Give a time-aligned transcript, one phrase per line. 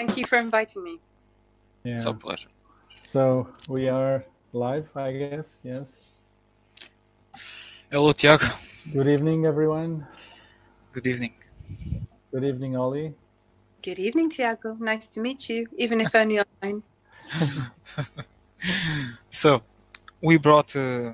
[0.00, 0.98] Thank you for inviting me.
[1.84, 1.96] Yeah.
[1.96, 2.48] It's a pleasure.
[3.02, 5.58] So we are live, I guess.
[5.62, 6.00] Yes.
[7.90, 8.46] Hello, Tiago.
[8.94, 10.06] Good evening, everyone.
[10.94, 11.34] Good evening.
[12.32, 13.12] Good evening, Holly.
[13.82, 14.74] Good evening, Tiago.
[14.80, 16.82] Nice to meet you, even if only online.
[19.30, 19.62] So,
[20.22, 21.12] we brought uh,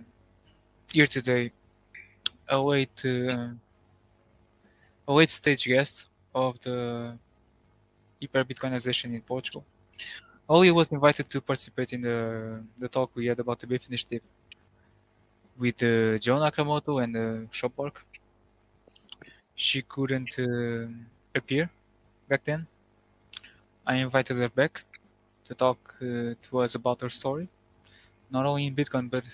[0.92, 1.50] here today
[2.48, 3.48] a late, uh,
[5.08, 7.18] a late stage guest of the
[8.20, 9.64] hyper Bitcoinization in Portugal.
[10.48, 14.22] Holly was invited to participate in the, the talk we had about the BIF initiative
[15.58, 17.96] with uh, Joe Nakamoto and uh, Shopwork.
[19.56, 20.86] She couldn't uh,
[21.34, 21.70] appear
[22.28, 22.66] back then.
[23.86, 24.82] I invited her back
[25.46, 27.48] to talk uh, to us about her story,
[28.30, 29.24] not only in Bitcoin but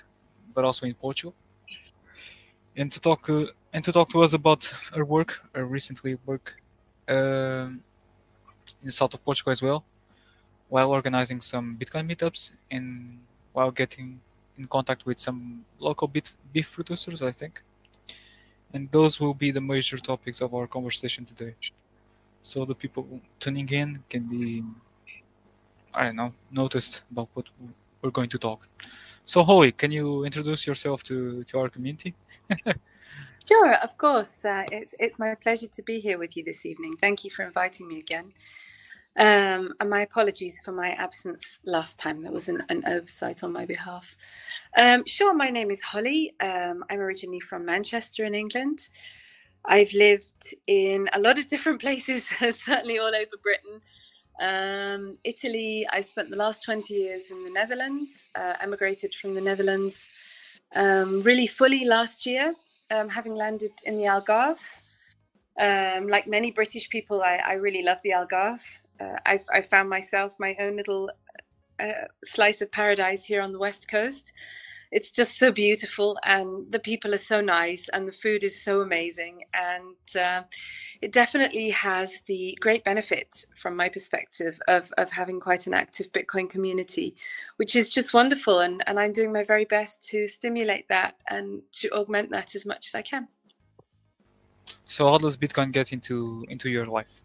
[0.55, 1.35] but also in Portugal,
[2.77, 6.55] and to talk uh, and to talk to us about her work, her recently work
[7.09, 7.83] um
[8.83, 9.85] in the south of Portugal as well,
[10.69, 13.19] while organizing some Bitcoin meetups and
[13.53, 14.21] while getting
[14.59, 17.63] in contact with some local beef, beef producers, I think.
[18.75, 21.55] And those will be the major topics of our conversation today.
[22.43, 23.07] So the people
[23.39, 24.65] tuning in can be,
[25.95, 27.49] I don't know, noticed about what
[28.01, 28.67] we're going to talk.
[29.25, 32.15] So Holly, can you introduce yourself to, to our community?
[33.49, 34.45] Sure, of course.
[34.45, 36.97] Uh, it's it's my pleasure to be here with you this evening.
[37.01, 38.33] Thank you for inviting me again.
[39.19, 42.19] Um, and my apologies for my absence last time.
[42.21, 44.17] That was an, an oversight on my behalf.
[44.77, 46.35] Um, sure, my name is Holly.
[46.41, 48.89] Um, I'm originally from Manchester in England.
[49.65, 53.81] I've lived in a lot of different places, certainly all over Britain.
[54.41, 59.41] Um, Italy, I've spent the last 20 years in the Netherlands, uh, emigrated from the
[59.41, 60.09] Netherlands
[60.75, 62.55] um, really fully last year,
[62.91, 64.59] um, having landed in the Algarve.
[65.59, 68.63] Um, like many British people, I, I really love the Algarve.
[69.01, 71.11] Uh, I, I found myself my own little
[71.81, 74.33] uh, slice of paradise here on the west coast.
[74.93, 78.83] It's just so beautiful, and the people are so nice, and the food is so
[78.83, 80.43] amazing, and uh,
[81.01, 86.13] it definitely has the great benefit, from my perspective, of of having quite an active
[86.13, 87.15] Bitcoin community,
[87.57, 91.63] which is just wonderful, and and I'm doing my very best to stimulate that and
[91.81, 93.29] to augment that as much as I can.
[94.85, 97.23] So how does Bitcoin get into into your life?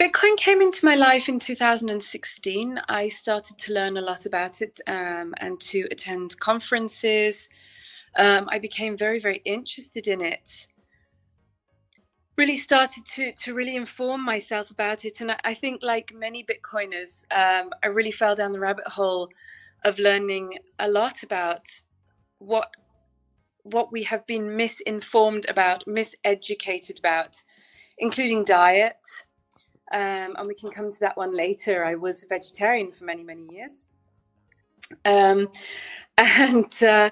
[0.00, 2.80] Bitcoin came into my life in 2016.
[2.88, 7.50] I started to learn a lot about it um, and to attend conferences.
[8.16, 10.68] Um, I became very, very interested in it.
[12.38, 16.44] Really started to to really inform myself about it, and I, I think, like many
[16.44, 19.28] Bitcoiners, um, I really fell down the rabbit hole
[19.84, 21.66] of learning a lot about
[22.38, 22.70] what
[23.62, 27.42] what we have been misinformed about, miseducated about,
[27.98, 28.96] including diet
[29.92, 31.84] um, and we can come to that one later.
[31.84, 33.86] I was vegetarian for many, many years,
[35.04, 35.48] um,
[36.18, 37.10] and uh,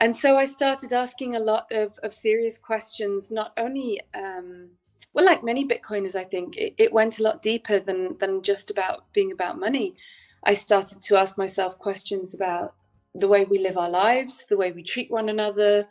[0.00, 3.30] and so I started asking a lot of of serious questions.
[3.30, 4.70] Not only, um,
[5.12, 8.70] well, like many Bitcoiners, I think it, it went a lot deeper than than just
[8.70, 9.94] about being about money.
[10.42, 12.74] I started to ask myself questions about
[13.18, 15.86] the way we live our lives, the way we treat one another,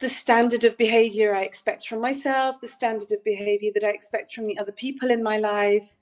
[0.00, 4.32] the standard of behavior I expect from myself, the standard of behavior that I expect
[4.32, 5.96] from the other people in my life,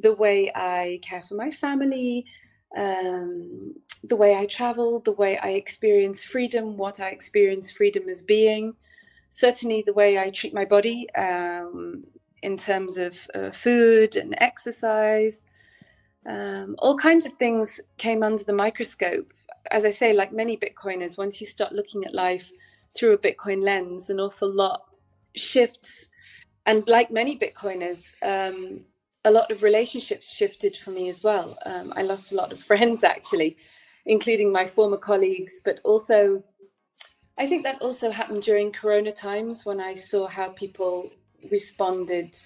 [0.00, 2.24] the way I care for my family,
[2.76, 3.74] um,
[4.04, 8.74] the way I travel, the way I experience freedom, what I experience freedom as being,
[9.30, 12.04] certainly the way I treat my body um,
[12.42, 15.48] in terms of uh, food and exercise.
[16.26, 19.32] Um, all kinds of things came under the microscope.
[19.70, 22.50] As I say, like many Bitcoiners, once you start looking at life
[22.96, 24.82] through a Bitcoin lens, an awful lot
[25.34, 26.10] shifts.
[26.66, 28.84] And like many Bitcoiners, um,
[29.24, 31.58] a lot of relationships shifted for me as well.
[31.66, 33.56] Um, I lost a lot of friends actually,
[34.06, 36.42] including my former colleagues, but also
[37.40, 41.10] I think that also happened during Corona times when I saw how people
[41.50, 42.36] responded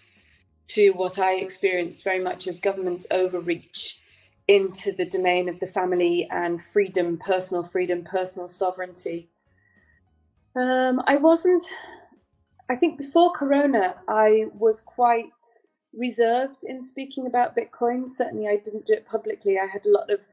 [0.69, 4.01] to what I experienced very much as government overreach
[4.49, 9.29] into the domain of the family and freedom, personal freedom, personal sovereignty.
[10.57, 11.63] Um, I wasn't.
[12.69, 15.27] I think before Corona, I was quite
[15.93, 18.09] reserved in speaking about Bitcoin.
[18.09, 19.59] Certainly, I didn't do it publicly.
[19.59, 20.27] I had a lot of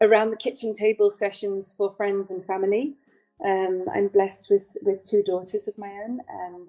[0.00, 2.94] around the kitchen table sessions for friends and family.
[3.44, 6.68] Um, I'm blessed with with two daughters of my own, and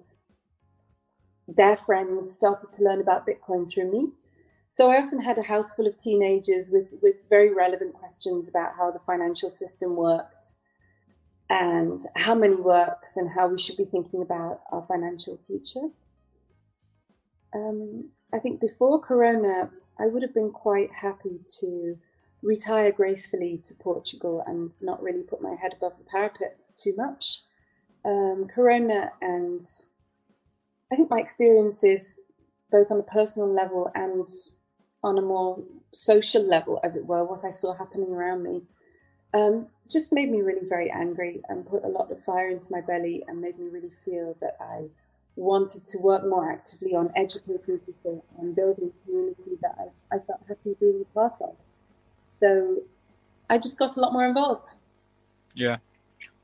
[1.48, 4.12] their friends started to learn about Bitcoin through me.
[4.68, 8.74] So I often had a house full of teenagers with with very relevant questions about
[8.76, 10.44] how the financial system worked
[11.50, 15.88] and how money works and how we should be thinking about our financial future.
[17.54, 21.98] um, I think before Corona, I would have been quite happy to
[22.42, 27.42] retire gracefully to Portugal and not really put my head above the parapet too much.
[28.04, 29.60] Um, corona and
[30.92, 32.20] I think my experiences,
[32.70, 34.28] both on a personal level and
[35.02, 35.62] on a more
[35.92, 38.62] social level, as it were, what I saw happening around me,
[39.32, 42.82] um, just made me really very angry and put a lot of fire into my
[42.82, 44.84] belly and made me really feel that I
[45.36, 50.18] wanted to work more actively on educating people and building a community that I, I
[50.18, 51.56] felt happy being a part of.
[52.28, 52.82] So
[53.48, 54.66] I just got a lot more involved.
[55.54, 55.78] Yeah.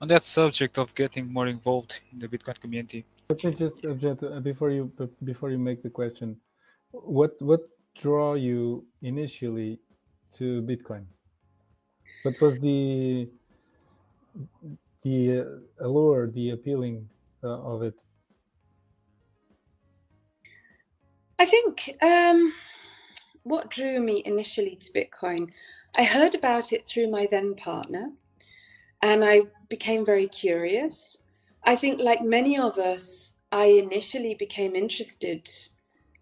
[0.01, 3.05] On that subject of getting more involved in the Bitcoin community.
[3.31, 4.93] Let me just object uh, before you
[5.25, 6.37] before you make the question.
[6.93, 7.61] What what
[8.01, 9.81] draw you initially
[10.39, 11.05] to Bitcoin?
[12.23, 13.29] What was the
[15.03, 17.09] the uh, allure, the appealing
[17.45, 17.95] uh, of it?
[21.39, 22.53] I think um,
[23.45, 25.51] what drew me initially to Bitcoin
[25.97, 28.11] I heard about it through my then partner
[29.03, 31.19] and I became very curious.
[31.69, 35.47] I think, like many of us, I initially became interested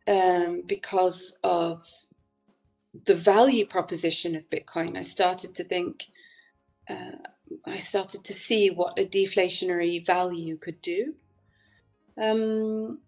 [0.08, 1.84] um, because of
[3.04, 4.98] the value proposition of Bitcoin.
[4.98, 6.06] I started to think,
[6.90, 7.18] uh,
[7.64, 11.14] I started to see what a deflationary value could do.
[12.20, 12.98] Um,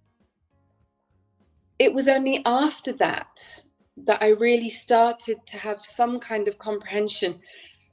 [1.81, 3.65] it was only after that
[4.07, 7.41] that I really started to have some kind of comprehension.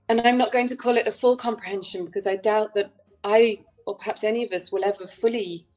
[0.07, 2.91] And I'm not going to call it a full comprehension because I doubt that
[3.23, 5.67] I or perhaps any of us will ever fully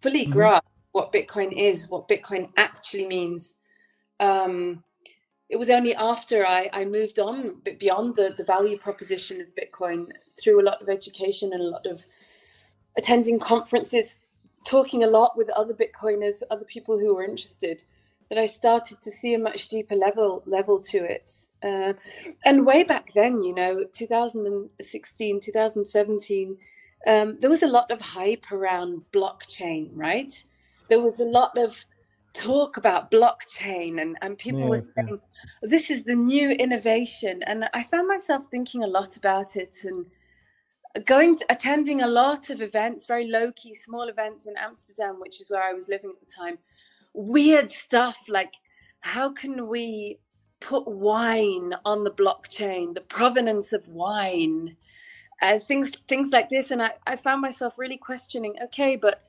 [0.00, 0.32] fully mm-hmm.
[0.32, 3.56] grasp what Bitcoin is, what Bitcoin actually means.
[4.20, 4.84] Um,
[5.48, 10.06] it was only after I, I moved on beyond the, the value proposition of Bitcoin
[10.40, 12.04] through a lot of education and a lot of
[12.96, 14.20] attending conferences,
[14.64, 17.82] talking a lot with other Bitcoiners, other people who were interested,
[18.30, 21.32] that I started to see a much deeper level level to it.
[21.62, 21.94] Uh,
[22.44, 26.56] and way back then, you know, 2016, 2017,
[27.06, 30.32] um, there was a lot of hype around blockchain, right?
[30.88, 31.84] There was a lot of
[32.32, 35.70] talk about blockchain, and, and people yes, were saying, yes.
[35.70, 37.42] this is the new innovation.
[37.46, 40.06] And I found myself thinking a lot about it and
[41.04, 45.40] going to, attending a lot of events, very low key, small events in Amsterdam, which
[45.40, 46.58] is where I was living at the time
[47.14, 48.54] weird stuff like
[49.00, 50.18] how can we
[50.60, 54.76] put wine on the blockchain, the provenance of wine,
[55.42, 56.70] uh, things things like this.
[56.70, 59.22] And I, I found myself really questioning, okay, but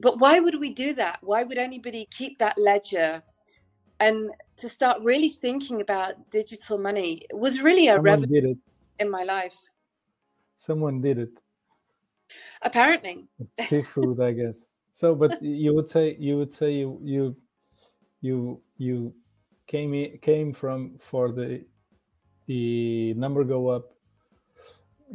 [0.00, 1.18] but why would we do that?
[1.22, 3.22] Why would anybody keep that ledger?
[3.98, 8.58] And to start really thinking about digital money was really a revolution
[8.98, 9.58] in my life.
[10.58, 11.30] Someone did it.
[12.62, 13.26] Apparently.
[13.68, 14.70] Seafood, I guess.
[14.94, 17.36] So, but you would say you would say you you
[18.20, 19.14] you you
[19.66, 21.64] came came from for the
[22.46, 23.94] the number go up,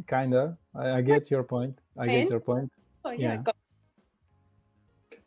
[0.08, 0.56] kinda.
[0.74, 1.78] I, I get your point.
[1.98, 2.70] I get your point.
[3.04, 3.42] Oh yeah.
[3.44, 3.52] yeah.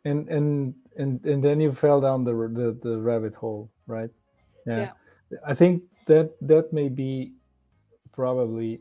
[0.04, 4.10] And and and and then you fell down the the, the rabbit hole, right?
[4.66, 4.92] Yeah.
[5.30, 5.38] yeah.
[5.46, 7.34] I think that that may be
[8.12, 8.80] probably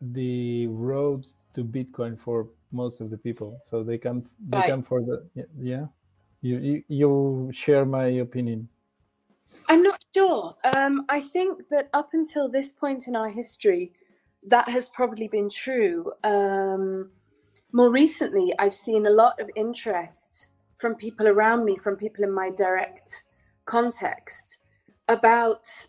[0.00, 4.70] the road to Bitcoin for most of the people so they come they right.
[4.70, 5.26] come for the
[5.58, 5.86] yeah
[6.42, 8.68] you, you you share my opinion
[9.68, 13.92] i'm not sure um i think that up until this point in our history
[14.48, 17.10] that has probably been true um
[17.72, 22.32] more recently i've seen a lot of interest from people around me from people in
[22.32, 23.24] my direct
[23.64, 24.62] context
[25.08, 25.88] about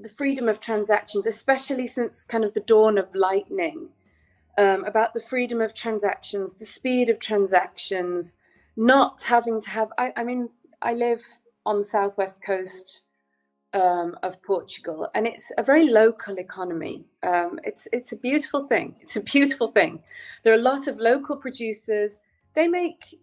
[0.00, 3.88] the freedom of transactions especially since kind of the dawn of lightning
[4.58, 8.36] um, about the freedom of transactions, the speed of transactions,
[8.76, 9.88] not having to have.
[9.98, 11.22] I, I mean, I live
[11.66, 13.04] on the southwest coast
[13.74, 17.04] um, of Portugal, and it's a very local economy.
[17.22, 18.96] Um, it's it's a beautiful thing.
[19.02, 20.02] It's a beautiful thing.
[20.42, 22.18] There are a lot of local producers.
[22.54, 23.18] They make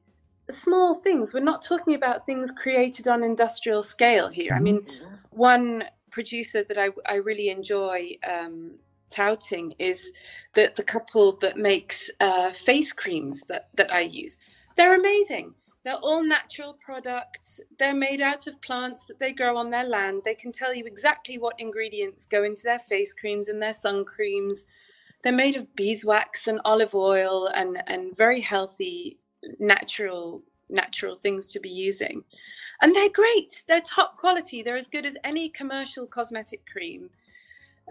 [0.49, 1.33] small things.
[1.33, 4.53] We're not talking about things created on industrial scale here.
[4.53, 5.15] I mean, mm-hmm.
[5.31, 8.73] one producer that I, I really enjoy um,
[9.09, 10.11] touting is
[10.55, 14.37] that the couple that makes uh, face creams that, that I use.
[14.75, 15.53] They're amazing.
[15.83, 17.59] They're all natural products.
[17.79, 20.21] They're made out of plants that they grow on their land.
[20.23, 24.05] They can tell you exactly what ingredients go into their face creams and their sun
[24.05, 24.65] creams.
[25.23, 29.17] They're made of beeswax and olive oil and, and very healthy,
[29.59, 32.23] natural natural things to be using.
[32.81, 33.63] And they're great.
[33.67, 34.63] They're top quality.
[34.63, 37.09] They're as good as any commercial cosmetic cream.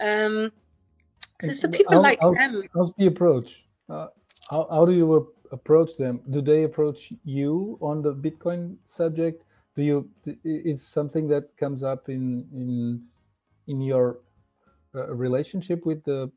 [0.00, 0.50] Um,
[1.42, 2.62] it's for people how, like how, them.
[2.74, 3.64] How's the approach?
[3.88, 4.08] Uh,
[4.50, 9.44] how, how do you approach them, do they approach you on the Bitcoin subject?
[9.76, 10.10] Do you?
[10.44, 13.02] It's something that comes up in in
[13.66, 14.20] in your
[14.94, 16.30] uh, relationship with the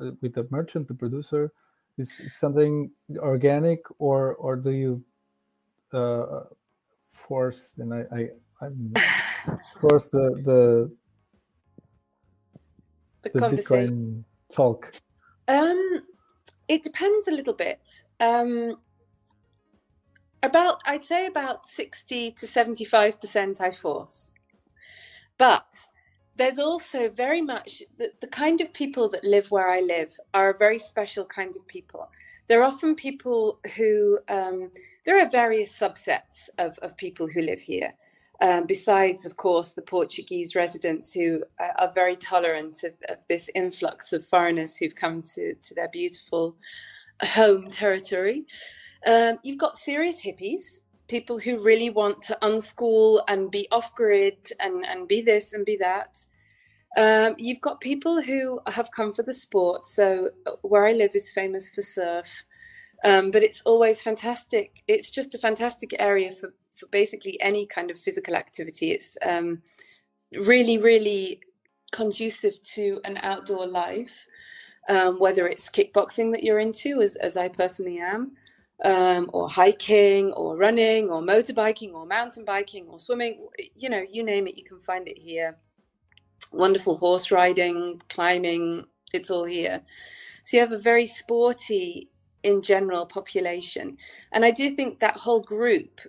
[0.00, 1.52] uh, with the merchant, the producer.
[1.98, 5.04] Is something organic, or or do you
[5.92, 6.44] uh,
[7.10, 7.74] force?
[7.78, 8.28] And I I
[8.62, 8.94] I'm
[9.80, 10.90] force the the
[13.22, 14.92] the, the Bitcoin talk.
[15.48, 16.02] Um,
[16.72, 18.04] it depends a little bit.
[18.18, 18.78] Um,
[20.42, 24.32] about I'd say about 60 to 75% I force.
[25.36, 25.70] But
[26.36, 30.48] there's also very much the, the kind of people that live where I live are
[30.48, 32.08] a very special kind of people.
[32.48, 34.70] They're often people who um,
[35.04, 37.92] there are various subsets of, of people who live here.
[38.40, 41.44] Um, besides, of course, the Portuguese residents who
[41.78, 46.56] are very tolerant of, of, this influx of foreigners who've come to, to their beautiful
[47.22, 48.44] home territory.
[49.06, 54.48] Um, you've got serious hippies, people who really want to unschool and be off grid
[54.58, 56.18] and, and be this and be that.
[56.96, 59.86] Um, you've got people who have come for the sport.
[59.86, 62.44] So, uh, where I live is famous for surf,
[63.04, 64.82] um, but it's always fantastic.
[64.86, 68.92] It's just a fantastic area for for basically any kind of physical activity.
[68.92, 69.62] It's um,
[70.32, 71.40] really, really
[71.92, 74.26] conducive to an outdoor life,
[74.88, 78.32] um, whether it's kickboxing that you're into, as, as I personally am,
[78.84, 83.46] um, or hiking, or running, or motorbiking, or mountain biking, or swimming.
[83.76, 85.58] You know, you name it, you can find it here.
[86.52, 89.82] Wonderful horse riding, climbing, it's all here.
[90.44, 92.10] So you have a very sporty
[92.42, 93.96] in general population.
[94.32, 96.00] And I do think that whole group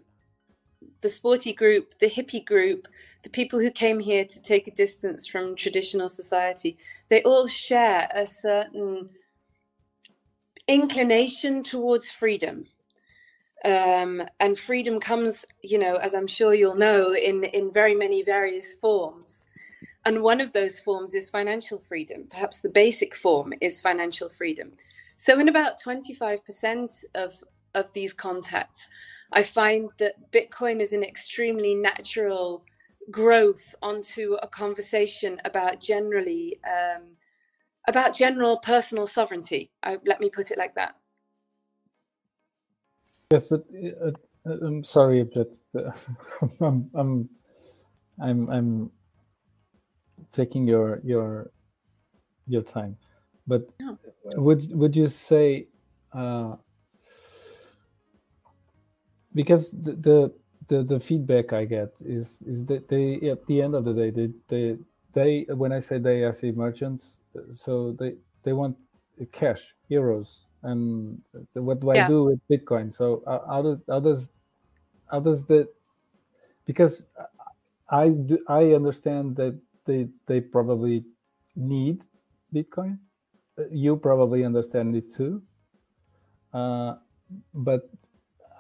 [1.04, 2.88] the sporty group, the hippie group,
[3.22, 6.78] the people who came here to take a distance from traditional society,
[7.10, 9.10] they all share a certain
[10.68, 12.66] inclination towards freedom.
[13.66, 18.24] Um, and freedom comes, you know, as I'm sure you'll know, in, in very many
[18.24, 19.46] various forms.
[20.06, 22.28] And one of those forms is financial freedom.
[22.30, 24.72] Perhaps the basic form is financial freedom.
[25.18, 27.36] So, in about 25% of,
[27.74, 28.90] of these contacts,
[29.34, 32.64] I find that Bitcoin is an extremely natural
[33.12, 37.18] growth onto a conversation about generally um,
[37.88, 39.72] about general personal sovereignty.
[39.82, 40.96] I, let me put it like that.
[43.32, 43.66] Yes, but
[44.06, 44.12] uh,
[44.46, 45.92] uh I'm sorry, but uh,
[46.62, 47.30] I'm, I'm
[48.22, 48.92] I'm I'm
[50.32, 51.52] taking your your
[52.48, 52.98] your time.
[53.48, 53.98] But no.
[54.36, 55.68] would would you say
[56.14, 56.56] uh,
[59.36, 60.34] because the, the
[60.68, 64.10] the the feedback I get is is that they at the end of the day
[64.10, 64.78] they they
[65.14, 67.20] they when I say they I say merchants
[67.52, 68.78] so they they want
[69.32, 71.22] cash euros and
[71.54, 72.06] what do yeah.
[72.06, 72.94] I do with Bitcoin?
[72.94, 75.68] So uh, how, do, how does that
[76.66, 77.06] because
[77.90, 81.04] I do, I understand that they they probably
[81.56, 82.04] need
[82.54, 82.98] Bitcoin.
[83.70, 85.44] You probably understand it too.
[86.54, 86.96] Uh,
[87.54, 87.90] but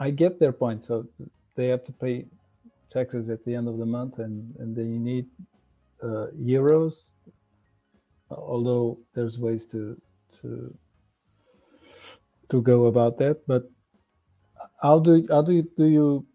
[0.03, 0.83] I get their point.
[0.83, 1.07] So
[1.55, 2.25] they have to pay
[2.91, 5.27] taxes at the end of the month, and and they need
[6.03, 7.11] uh, euros.
[8.29, 9.95] Although there's ways to
[10.41, 10.77] to
[12.49, 13.63] to go about that, but
[14.81, 16.27] how do how do you, do you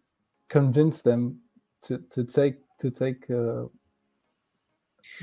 [0.48, 1.38] convince them
[1.82, 3.64] to to take to take uh,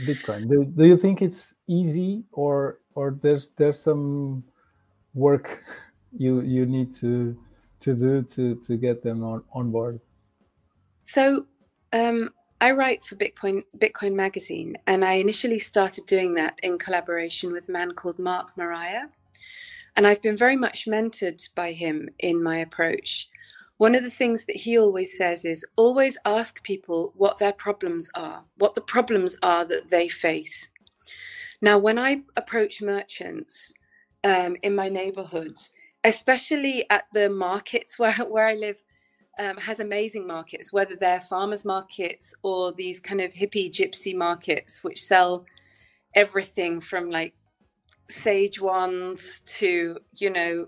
[0.06, 0.48] Bitcoin?
[0.48, 4.44] Do, do you think it's easy, or or there's there's some
[5.16, 5.64] work
[6.12, 7.36] you you need to
[7.86, 10.00] to do to to get them on, on board?
[11.06, 11.46] So
[11.94, 17.54] um, I write for Bitcoin Bitcoin Magazine, and I initially started doing that in collaboration
[17.54, 19.10] with a man called Mark Maraia,
[19.96, 23.30] and I've been very much mentored by him in my approach.
[23.78, 28.10] One of the things that he always says is always ask people what their problems
[28.16, 30.72] are, what the problems are that they face.
[31.62, 33.74] Now, when I approach merchants
[34.24, 35.58] um, in my neighborhood,
[36.06, 38.84] especially at the markets where, where I live,
[39.40, 44.84] um, has amazing markets, whether they're farmers markets or these kind of hippie gypsy markets,
[44.84, 45.46] which sell
[46.16, 47.34] everything from like
[48.10, 50.68] sage wands to, you know,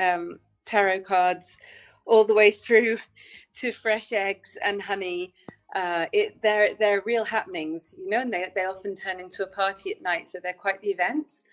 [0.00, 1.58] um, tarot cards,
[2.06, 2.98] all the way through
[3.56, 5.34] to fresh eggs and honey.
[5.74, 9.46] Uh, it, they're, they're real happenings, you know, and they, they often turn into a
[9.46, 10.26] party at night.
[10.26, 11.44] So they're quite the events.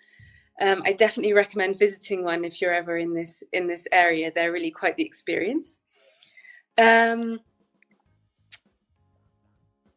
[0.61, 4.31] Um, I definitely recommend visiting one if you're ever in this in this area.
[4.33, 5.79] They're really quite the experience.
[6.77, 7.39] Um,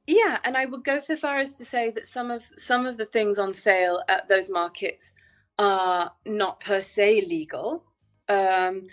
[0.06, 2.96] yeah, and I would go so far as to say that some of some of
[2.96, 5.12] the things on sale at those markets
[5.58, 7.84] are not per se legal.
[8.28, 8.86] Um,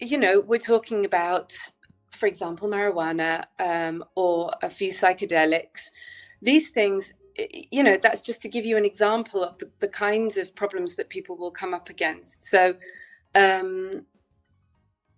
[0.00, 1.56] you know, we're talking about,
[2.10, 5.90] for example, marijuana um, or a few psychedelics.
[6.42, 10.36] These things, you know, that's just to give you an example of the, the kinds
[10.36, 12.44] of problems that people will come up against.
[12.44, 12.74] So,
[13.34, 14.06] um,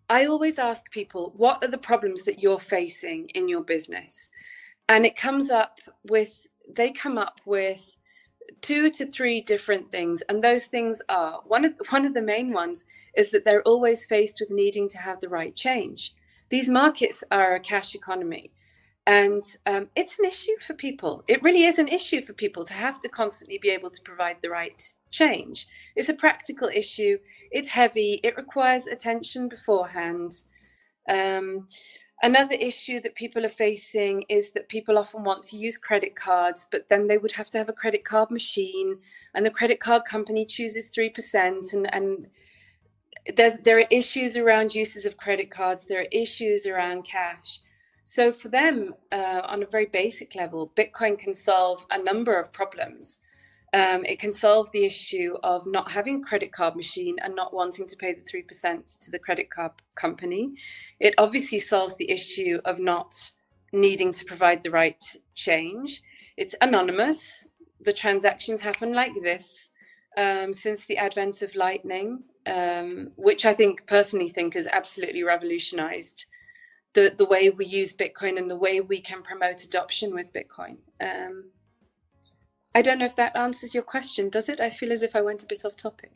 [0.09, 4.31] I always ask people, what are the problems that you're facing in your business?
[4.89, 7.97] And it comes up with, they come up with
[8.61, 10.23] two to three different things.
[10.29, 14.05] And those things are one of, one of the main ones is that they're always
[14.05, 16.15] faced with needing to have the right change.
[16.49, 18.53] These markets are a cash economy.
[19.07, 21.23] And um, it's an issue for people.
[21.29, 24.39] It really is an issue for people to have to constantly be able to provide
[24.43, 24.83] the right
[25.13, 25.69] change.
[25.95, 27.19] It's a practical issue.
[27.53, 28.21] It's heavy.
[28.25, 30.33] It requires attention beforehand.
[31.09, 31.69] Um,
[32.21, 36.67] another issue that people are facing is that people often want to use credit cards,
[36.69, 38.99] but then they would have to have a credit card machine,
[39.35, 41.73] and the credit card company chooses 3%.
[41.73, 42.27] And, and
[43.37, 47.61] there, there are issues around uses of credit cards, there are issues around cash.
[48.09, 52.53] So for them, uh, on a very basic level, Bitcoin can solve a number of
[52.53, 53.21] problems.
[53.75, 57.53] Um, it can solve the issue of not having a credit card machine and not
[57.53, 60.53] wanting to pay the 3% to the credit card company.
[61.01, 63.13] It obviously solves the issue of not
[63.73, 66.01] needing to provide the right change.
[66.37, 67.49] It's anonymous.
[67.81, 69.71] The transactions happen like this.
[70.17, 76.27] Um, since the advent of Lightning, um, which I think personally think has absolutely revolutionized
[76.97, 80.79] the the way we use Bitcoin and the way we can promote adoption with Bitcoin.
[81.01, 81.51] Um,
[82.75, 84.61] I don't know if that answers your question, does it?
[84.61, 86.13] I feel as if I went a bit off topic.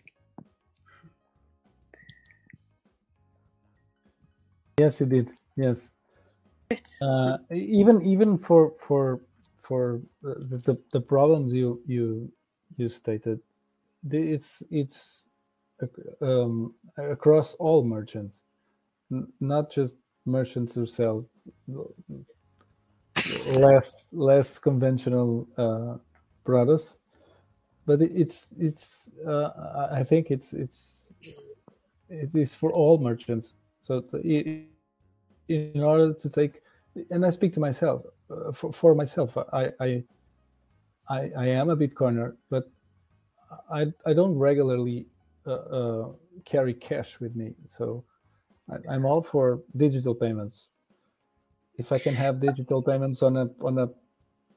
[4.79, 5.29] Yes, you did.
[5.57, 5.93] Yes.
[7.03, 9.21] Uh, even even for for
[9.59, 12.33] for the, the, the problems you you
[12.79, 13.41] you stated,
[14.11, 15.27] it's it's
[16.23, 18.43] um, across all merchants,
[19.41, 19.97] not just
[20.27, 21.27] merchants who sell
[23.47, 25.97] less less conventional uh,
[26.45, 26.99] products.
[27.87, 31.05] But it's it's uh, i think it's it's
[32.09, 33.55] it is for all merchants.
[33.83, 34.67] So it,
[35.49, 36.63] in order to take
[37.11, 40.05] and i speak to myself uh, for, for myself I, I
[41.09, 42.65] i am a bitcoiner but
[43.73, 45.07] i i don't regularly
[45.47, 46.09] uh, uh
[46.45, 47.55] carry cash with me.
[47.69, 48.05] So
[48.89, 50.69] I, am all for digital payments.
[51.77, 53.89] If I can have digital payments on a on a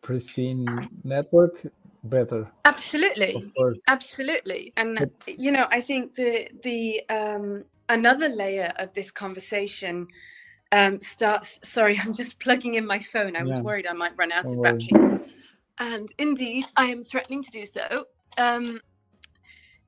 [0.01, 1.65] pristine network,
[2.03, 2.51] better.
[2.65, 3.51] Absolutely,
[3.87, 10.07] absolutely, and but, you know, I think the the um, another layer of this conversation
[10.71, 11.59] um, starts.
[11.63, 13.35] Sorry, I'm just plugging in my phone.
[13.35, 13.61] I was yeah.
[13.61, 15.19] worried I might run out of battery,
[15.79, 18.05] and indeed, I am threatening to do so.
[18.37, 18.81] Um,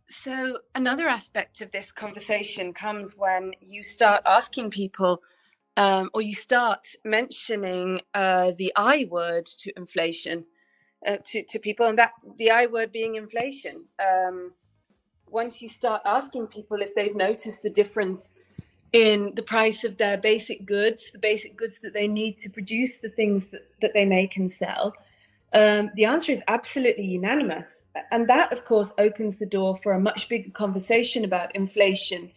[0.07, 5.21] so, another aspect of this conversation comes when you start asking people
[5.77, 10.45] um, or you start mentioning uh, the I word to inflation
[11.05, 13.85] uh, to, to people, and that the I word being inflation.
[13.99, 14.53] Um,
[15.27, 18.31] once you start asking people if they've noticed a difference
[18.93, 22.97] in the price of their basic goods, the basic goods that they need to produce
[22.97, 24.93] the things that, that they make and sell,
[25.55, 27.85] um, the answer is absolutely unanimous.
[28.11, 32.29] And that, of course, opens the door for a much bigger conversation about inflation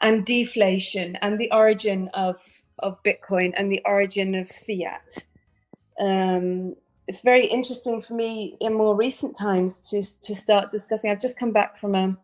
[0.00, 2.42] and deflation and the origin of,
[2.78, 5.26] of Bitcoin and the origin of fiat.
[6.00, 6.74] Um,
[7.06, 11.10] it's very interesting for me in more recent times to, to start discussing.
[11.10, 12.16] I've just come back from a,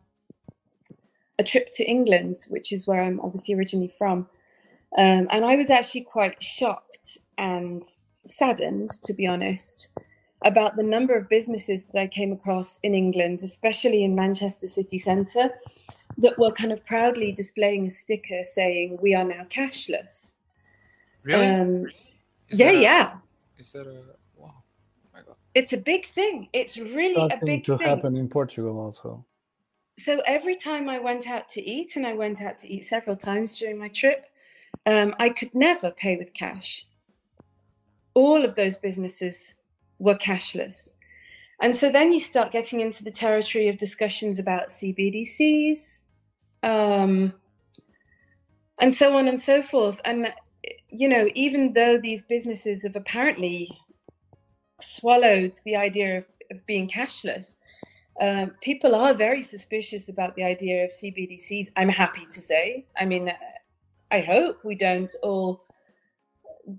[1.37, 4.27] a trip to England, which is where I'm obviously originally from.
[4.97, 7.83] Um, and I was actually quite shocked and
[8.25, 9.91] saddened, to be honest,
[10.45, 14.97] about the number of businesses that I came across in England, especially in Manchester city
[14.97, 15.49] centre,
[16.17, 20.35] that were kind of proudly displaying a sticker saying, We are now cashless.
[21.23, 21.45] Really?
[21.45, 21.85] Um,
[22.49, 23.13] yeah, a, yeah.
[23.57, 24.01] Is that a
[24.37, 24.53] wow?
[25.13, 25.35] My God.
[25.55, 26.47] It's a big thing.
[26.53, 27.87] It's really Starting a big to thing.
[27.87, 29.25] happen in Portugal also.
[29.99, 33.17] So every time I went out to eat, and I went out to eat several
[33.17, 34.25] times during my trip,
[34.85, 36.87] um, I could never pay with cash.
[38.13, 39.57] All of those businesses
[39.99, 40.89] were cashless.
[41.61, 45.99] And so then you start getting into the territory of discussions about CBDCs,
[46.63, 47.33] um,
[48.79, 49.99] and so on and so forth.
[50.05, 50.33] And,
[50.89, 53.69] you know, even though these businesses have apparently
[54.79, 57.57] swallowed the idea of, of being cashless,
[58.21, 61.71] um, people are very suspicious about the idea of CBDCs.
[61.75, 62.85] I'm happy to say.
[62.97, 63.31] I mean,
[64.11, 65.65] I hope we don't all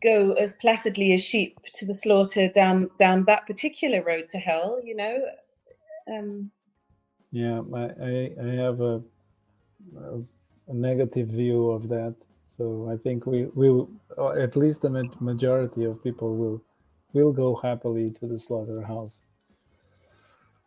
[0.03, 4.81] go as placidly as sheep to the slaughter down down that particular road to hell
[4.85, 5.18] you know
[6.12, 6.50] um
[7.33, 9.03] yeah i i, I have a
[10.70, 12.14] a negative view of that.
[12.57, 13.90] So I think we will,
[14.38, 16.62] at least the majority of people will
[17.12, 19.18] will go happily to the slaughterhouse.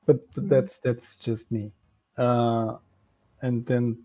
[0.05, 0.49] But, but mm.
[0.49, 1.71] that's that's just me.
[2.17, 2.77] Uh,
[3.41, 3.97] and then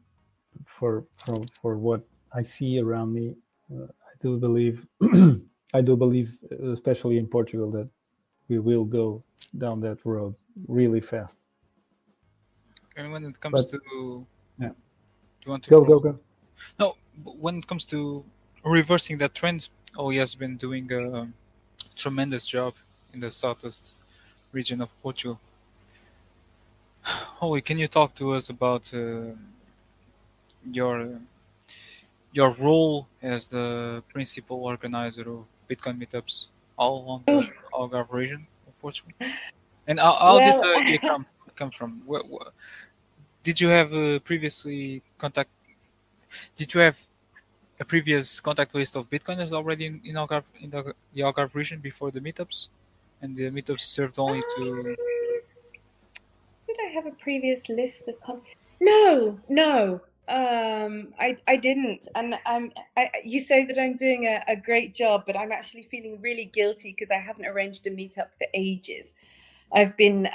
[0.67, 2.03] for for for what
[2.33, 3.35] I see around me,
[3.75, 3.87] uh,
[4.21, 4.87] do believe
[5.75, 6.39] I do believe,
[6.73, 7.89] especially in Portugal, that
[8.49, 9.23] we will go
[9.57, 10.35] down that road
[10.67, 11.39] really fast.
[12.97, 14.27] And when it comes but, to
[14.59, 14.75] yeah, do
[15.45, 16.19] you want to go go go?
[16.79, 18.25] No, when it comes to
[18.65, 21.29] reversing that trend, oh, he has been doing a
[21.95, 22.75] tremendous job
[23.13, 23.95] in the southeast
[24.53, 25.39] region of Portugal.
[27.03, 29.33] Holly, can you talk to us about uh,
[30.71, 31.21] your
[32.33, 37.53] your role as the principal organizer of Bitcoin meetups all on the mm.
[37.73, 39.13] Algarve region of Portugal?
[39.87, 42.03] And how, how uh, well, did the idea come, come from?
[42.07, 42.51] Where, where,
[43.43, 45.51] did you have uh, previously contact?
[46.57, 46.99] Did you have
[47.81, 51.81] a previous contact list of Bitcoiners already in, in Algarve in the, the Algarve region
[51.81, 52.69] before the meetups,
[53.23, 54.97] and the meetups served only to um,
[56.67, 58.43] Did I have a previous list of con-
[58.81, 60.01] No, no.
[60.29, 62.71] Um, I I didn't, and I'm.
[62.97, 66.45] I, you say that I'm doing a, a great job, but I'm actually feeling really
[66.45, 69.13] guilty because I haven't arranged a meetup for ages.
[69.73, 70.29] I've been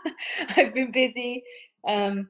[0.56, 1.44] I've been busy.
[1.86, 2.28] Um,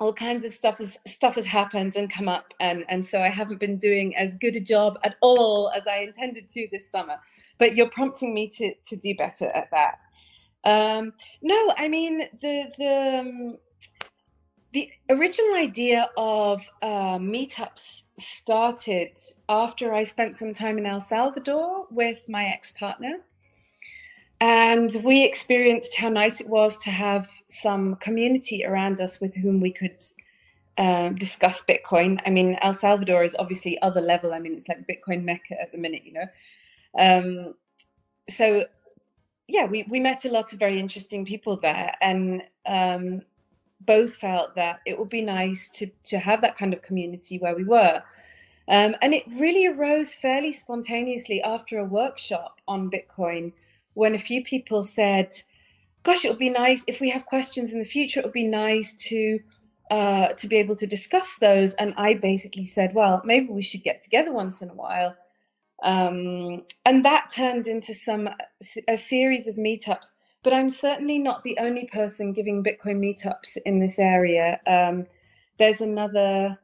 [0.00, 3.30] all kinds of stuff has stuff has happened and come up, and and so I
[3.30, 7.16] haven't been doing as good a job at all as I intended to this summer.
[7.58, 9.98] But you're prompting me to to do better at that.
[10.64, 13.56] Um, no, I mean the the um,
[14.72, 19.12] the original idea of uh, meetups started
[19.48, 23.20] after I spent some time in El Salvador with my ex partner.
[24.40, 29.60] And we experienced how nice it was to have some community around us with whom
[29.60, 30.04] we could
[30.76, 32.20] um, discuss Bitcoin.
[32.24, 34.32] I mean, El Salvador is obviously other level.
[34.32, 36.26] I mean, it's like Bitcoin Mecca at the minute, you know.
[36.96, 37.54] Um,
[38.30, 38.64] so
[39.48, 43.22] yeah, we, we met a lot of very interesting people there and um,
[43.80, 47.54] both felt that it would be nice to, to have that kind of community where
[47.54, 48.02] we were.
[48.68, 53.52] Um, and it really arose fairly spontaneously after a workshop on Bitcoin
[53.94, 55.34] when a few people said,
[56.02, 58.46] gosh, it would be nice if we have questions in the future, it would be
[58.46, 59.40] nice to
[59.90, 61.72] uh, to be able to discuss those.
[61.74, 65.16] And I basically said, well, maybe we should get together once in a while
[65.82, 68.28] um, and that turned into some
[68.88, 70.14] a series of meetups.
[70.42, 74.60] But I'm certainly not the only person giving Bitcoin meetups in this area.
[74.66, 75.06] Um,
[75.58, 76.58] there's another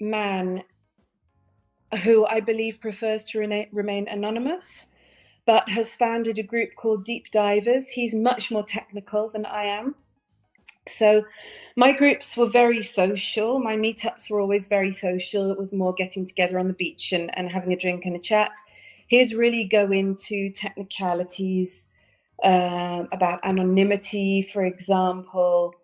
[0.00, 0.62] man
[2.02, 4.90] who I believe prefers to rena- remain anonymous,
[5.46, 7.88] but has founded a group called Deep Divers.
[7.88, 9.94] He's much more technical than I am.
[10.88, 11.24] So
[11.76, 13.58] my groups were very social.
[13.58, 15.50] My meetups were always very social.
[15.50, 18.20] It was more getting together on the beach and, and having a drink and a
[18.20, 18.50] chat.
[19.08, 21.90] His really go into technicalities
[22.44, 25.74] um, about anonymity, for example.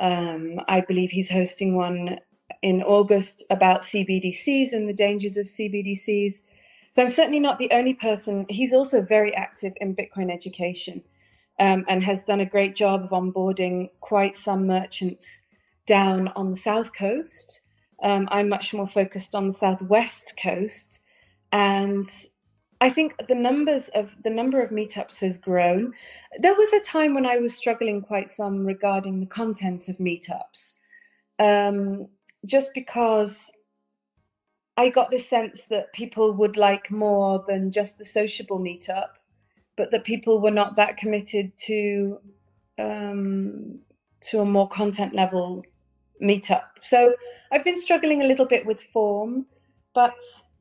[0.00, 2.18] Um, I believe he's hosting one
[2.62, 6.34] in August about CBDCs and the dangers of CBDCs.
[6.90, 8.46] So I'm certainly not the only person.
[8.48, 11.02] He's also very active in Bitcoin education
[11.60, 15.44] um, and has done a great job of onboarding quite some merchants
[15.86, 17.62] down on the south coast.
[18.02, 21.02] Um, I'm much more focused on the southwest coast,
[21.50, 22.08] and
[22.80, 25.92] I think the numbers of the number of meetups has grown.
[26.38, 30.76] There was a time when I was struggling quite some regarding the content of meetups,
[31.38, 32.06] um,
[32.46, 33.50] just because
[34.76, 39.08] I got the sense that people would like more than just a sociable meetup
[39.78, 42.18] but that people were not that committed to
[42.78, 43.78] um,
[44.20, 45.64] to a more content level
[46.20, 46.64] meetup.
[46.84, 47.14] So
[47.52, 49.46] I've been struggling a little bit with form,
[49.94, 50.16] but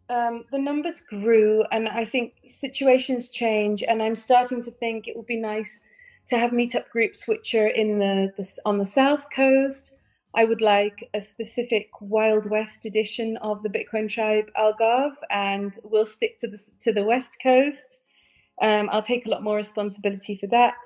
[0.10, 5.18] um, the numbers grew, and I think situations change, and I'm starting to think it
[5.18, 5.80] would be nice
[6.30, 9.96] to have meetup groups which are in the, the on the south coast.
[10.36, 16.06] I would like a specific Wild West edition of the Bitcoin Tribe Algarve, and we'll
[16.06, 18.04] stick to the to the West Coast.
[18.62, 20.78] Um, I'll take a lot more responsibility for that.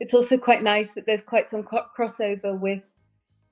[0.00, 2.84] It's also quite nice that there's quite some crossover with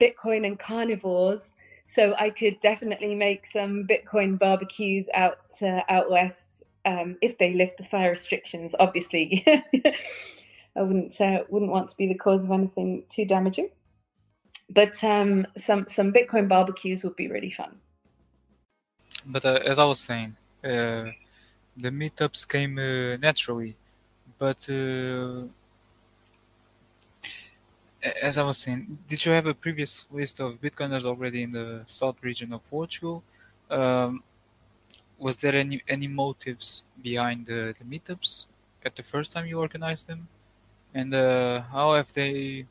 [0.00, 1.50] Bitcoin and carnivores.
[1.86, 7.54] So I could definitely make some Bitcoin barbecues out uh, out west um, if they
[7.54, 8.74] lift the fire restrictions.
[8.78, 9.44] Obviously,
[10.76, 13.70] I wouldn't uh, wouldn't want to be the cause of anything too damaging.
[14.68, 17.76] But um, some some Bitcoin barbecues would be really fun.
[19.24, 21.14] But uh, as I was saying, uh,
[21.76, 23.76] the meetups came uh, naturally,
[24.38, 25.44] but uh,
[28.22, 31.82] as I was saying, did you have a previous list of Bitcoiners already in the
[31.86, 33.22] south region of Portugal?
[33.70, 34.22] Um,
[35.18, 38.46] was there any any motives behind the, the meetups
[38.84, 40.28] at the first time you organized them,
[40.94, 42.66] and uh, how have they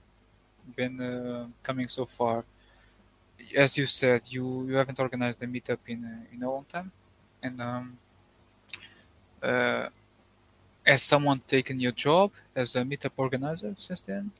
[0.75, 2.43] been uh, coming so far?
[3.55, 6.91] As you said, you, you haven't organized a meetup in uh, in a long time,
[7.41, 7.97] and um,
[9.41, 9.89] uh,
[10.85, 14.31] has someone taken your job as a meetup organizer since then?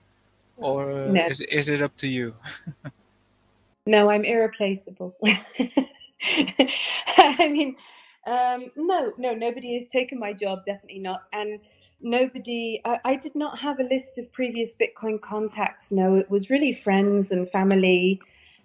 [0.57, 1.27] Or no.
[1.27, 2.33] is is it up to you?
[3.85, 5.15] no, I'm irreplaceable.
[7.17, 7.75] I mean,
[8.25, 10.65] um, no, no, nobody has taken my job.
[10.65, 11.59] Definitely not, and
[12.01, 12.81] nobody.
[12.85, 15.91] I, I, did not have a list of previous Bitcoin contacts.
[15.91, 18.19] No, it was really friends and family,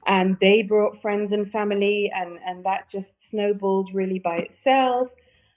[0.06, 5.08] and they brought friends and family, and and that just snowballed really by itself.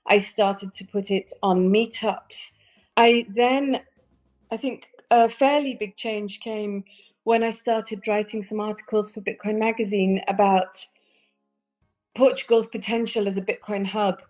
[0.06, 2.58] I started to put it on meetups.
[2.98, 3.80] I then,
[4.52, 6.84] I think a fairly big change came
[7.24, 10.78] when I started writing some articles for Bitcoin Magazine about
[12.16, 14.22] Portugal's potential as a Bitcoin hub.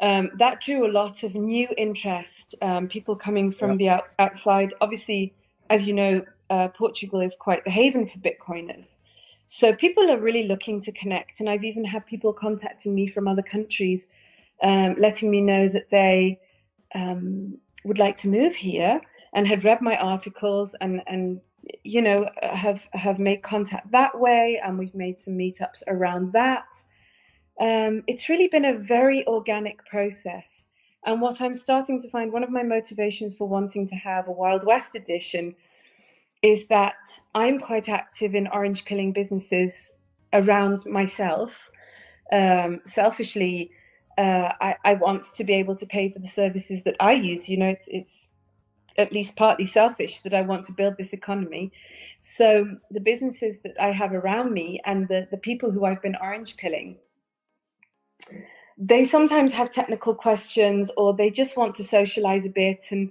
[0.00, 3.76] Um, that drew a lot of new interest, um, people coming from yeah.
[3.76, 4.72] the out- outside.
[4.80, 5.34] Obviously,
[5.68, 9.00] as you know, uh, Portugal is quite the haven for Bitcoiners.
[9.46, 11.40] So people are really looking to connect.
[11.40, 14.06] And I've even had people contacting me from other countries,
[14.62, 16.38] um, letting me know that they
[16.94, 19.00] um, would like to move here
[19.32, 21.40] and had read my articles and and
[21.84, 26.66] you know have have made contact that way and we've made some meetups around that.
[27.60, 30.68] Um, it's really been a very organic process.
[31.06, 34.32] And what i'm starting to find one of my motivations for wanting to have a
[34.32, 35.54] wild west edition
[36.42, 36.94] is that
[37.34, 39.94] i'm quite active in orange pilling businesses
[40.32, 41.52] around myself.
[42.32, 43.72] Um, selfishly
[44.20, 47.48] uh, I, I want to be able to pay for the services that I use.
[47.48, 48.30] You know, it's it's
[48.96, 51.72] at least partly selfish that I want to build this economy.
[52.22, 56.16] So the businesses that I have around me and the, the people who I've been
[56.20, 56.96] orange pilling,
[58.76, 62.84] they sometimes have technical questions or they just want to socialize a bit.
[62.90, 63.10] And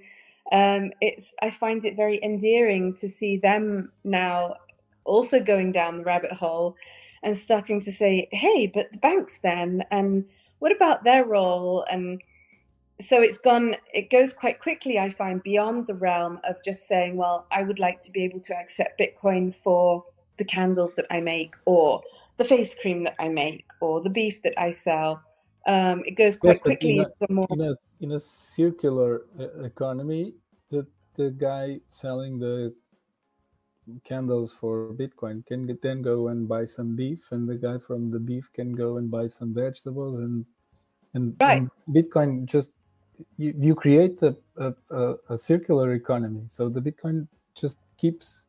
[0.52, 4.56] um, it's I find it very endearing to see them now
[5.06, 6.76] also going down the rabbit hole
[7.24, 10.26] and starting to say, hey, but the banks then, and
[10.60, 11.86] what about their role?
[11.92, 12.22] And
[13.02, 17.16] so it's gone it goes quite quickly i find beyond the realm of just saying
[17.16, 20.04] well i would like to be able to accept bitcoin for
[20.38, 22.02] the candles that i make or
[22.38, 25.22] the face cream that i make or the beef that i sell
[25.68, 27.48] um, it goes quite yes, quickly in a, more...
[27.52, 30.34] in a, in a circular uh, economy
[30.72, 30.86] the
[31.16, 32.74] the guy selling the
[34.04, 38.10] candles for bitcoin can get, then go and buy some beef and the guy from
[38.10, 40.46] the beef can go and buy some vegetables and
[41.14, 41.58] and, right.
[41.58, 42.70] and bitcoin just
[43.38, 46.44] you, you create a, a, a, circular economy.
[46.48, 48.46] So the Bitcoin just keeps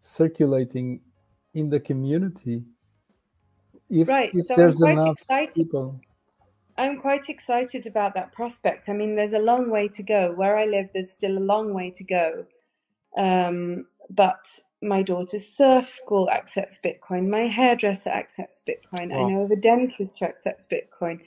[0.00, 1.00] circulating
[1.54, 2.62] in the community.
[3.88, 4.30] If, right.
[4.34, 5.54] if so there's enough excited.
[5.54, 6.00] people.
[6.78, 8.88] I'm quite excited about that prospect.
[8.88, 10.32] I mean, there's a long way to go.
[10.34, 12.46] Where I live, there's still a long way to go.
[13.16, 14.40] Um, but
[14.82, 17.28] my daughter's surf school accepts Bitcoin.
[17.28, 19.10] My hairdresser accepts Bitcoin.
[19.10, 19.26] Wow.
[19.26, 21.20] I know of a dentist who accepts Bitcoin.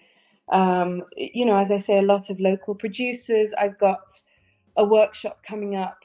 [0.52, 3.54] Um, you know, as I say, a lot of local producers.
[3.54, 4.02] I've got
[4.78, 6.00] a workshop coming up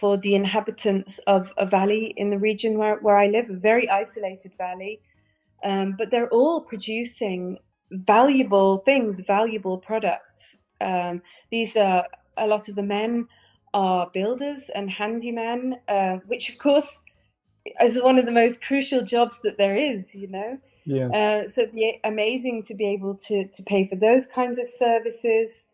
[0.00, 3.88] for the inhabitants of a valley in the region where, where I live, a very
[3.88, 5.00] isolated valley.
[5.64, 7.58] Um, but they're all producing
[7.90, 10.58] valuable things, valuable products.
[10.80, 13.28] Um, these are a lot of the men
[13.72, 17.02] are builders and handymen, uh, which of course
[17.82, 20.58] is one of the most crucial jobs that there is, you know.
[20.86, 21.08] Yeah.
[21.08, 24.68] Uh, so it'd be amazing to be able to to pay for those kinds of
[24.68, 25.66] services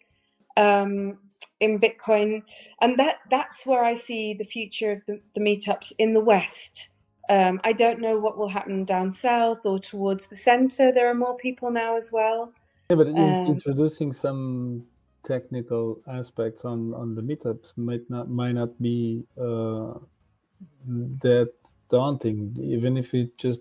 [0.57, 1.19] um,
[1.61, 2.43] in Bitcoin,
[2.81, 6.95] and that that's where I see the future of the, the meetups in the West.
[7.29, 10.93] Um, I don't know what will happen down south or towards the center.
[10.93, 12.53] There are more people now as well.
[12.91, 14.85] Yeah, but um, introducing some
[15.25, 19.93] technical aspects on on the meetups might not might not be uh,
[20.87, 21.53] that
[21.91, 23.61] daunting, even if it just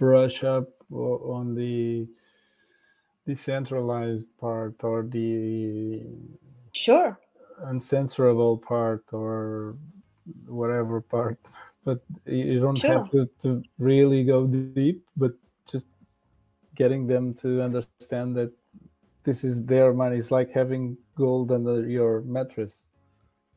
[0.00, 2.08] brush up on the
[3.26, 6.02] decentralized part or the
[6.72, 7.20] sure.
[7.66, 9.76] uncensorable part or
[10.46, 11.38] whatever part.
[11.82, 12.90] But you don't sure.
[12.92, 15.32] have to, to really go deep but
[15.66, 15.86] just
[16.76, 18.52] getting them to understand that
[19.24, 20.18] this is their money.
[20.18, 22.84] It's like having gold under your mattress.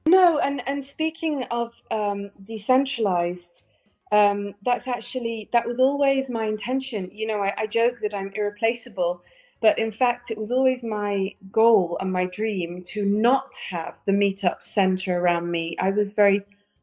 [0.07, 3.67] No and and speaking of um, decentralized
[4.13, 7.09] um, that's actually that was always my intention.
[7.11, 9.23] You know I, I joke that i'm irreplaceable
[9.63, 14.11] but in fact it was always my goal and my dream to not have the
[14.11, 15.77] meetup center around me.
[15.79, 16.41] I was very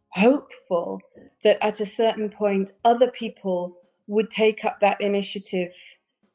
[0.08, 1.02] hopeful
[1.44, 5.72] that at a certain point other people would take up that initiative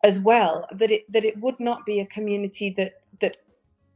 [0.03, 3.37] as well that it that it would not be a community that that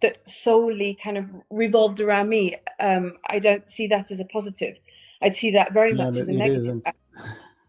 [0.01, 2.55] that solely kind of revolved around me.
[2.79, 4.75] Um, i don't see that as a positive
[5.21, 6.81] i'd see that very much as a negative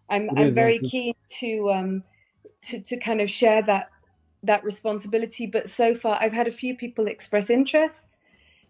[0.08, 2.02] i'm it i'm very keen to um
[2.62, 3.90] to to kind of share that
[4.42, 8.22] that responsibility but so far i've had a few people express interest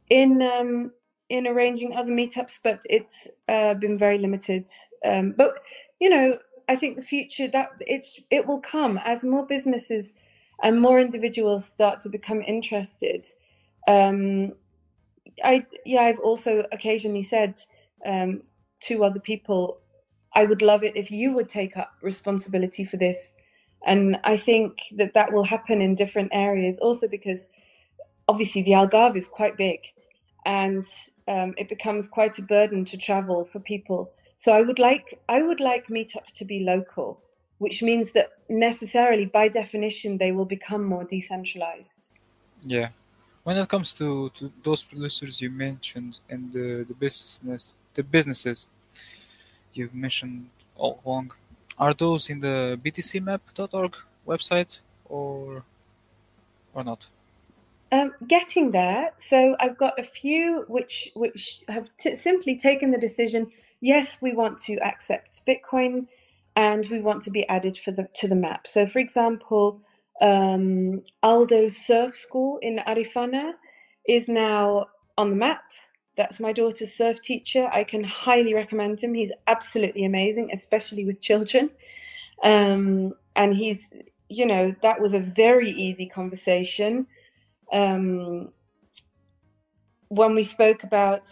[0.09, 0.91] in um
[1.31, 4.67] in arranging other meetups, but it's uh, been very limited.
[5.05, 5.55] Um, but
[6.01, 6.39] you know,
[6.69, 10.17] I think the future that it's it will come as more businesses
[10.63, 13.27] and more individuals start to become interested.
[13.89, 14.53] Um,
[15.43, 17.61] I yeah, I've also occasionally said
[18.05, 18.43] um,
[18.83, 19.79] to other people,
[20.35, 23.35] I would love it if you would take up responsibility for this,
[23.87, 26.79] and I think that that will happen in different areas.
[26.79, 27.53] Also because
[28.29, 29.81] obviously the Algarve is quite big
[30.45, 30.85] and
[31.29, 34.11] um, it becomes quite a burden to travel for people.
[34.37, 37.21] So I would like I would like meetups to be local,
[37.59, 42.17] which means that necessarily by definition they will become more decentralized.
[42.65, 42.89] Yeah,
[43.45, 48.69] when it comes to, to those producers you mentioned and the, the business the businesses
[49.75, 51.33] you've mentioned all along,
[51.79, 55.65] are those in the btcmap.org website or
[56.75, 57.07] or not?
[57.93, 59.11] Um, getting there.
[59.19, 63.51] So I've got a few which which have t- simply taken the decision.
[63.81, 66.07] Yes, we want to accept Bitcoin,
[66.55, 68.67] and we want to be added for the to the map.
[68.69, 69.81] So, for example,
[70.21, 71.03] um,
[71.69, 73.53] surf school in Arifana
[74.07, 75.63] is now on the map.
[76.17, 77.69] That's my daughter's surf teacher.
[77.73, 79.15] I can highly recommend him.
[79.15, 81.71] He's absolutely amazing, especially with children.
[82.43, 83.81] Um, and he's,
[84.29, 87.07] you know, that was a very easy conversation
[87.73, 88.53] um,
[90.09, 91.23] when we spoke about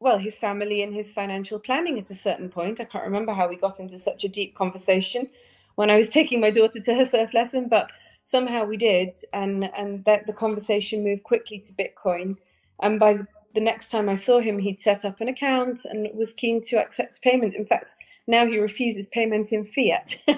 [0.00, 3.48] well his family and his financial planning at a certain point i can't remember how
[3.48, 5.28] we got into such a deep conversation
[5.74, 7.88] when i was taking my daughter to her surf lesson but
[8.30, 12.36] somehow we did and and that the conversation moved quickly to bitcoin
[12.82, 13.18] and by
[13.54, 16.76] the next time i saw him he'd set up an account and was keen to
[16.76, 17.92] accept payment in fact
[18.26, 20.22] now he refuses payment in fiat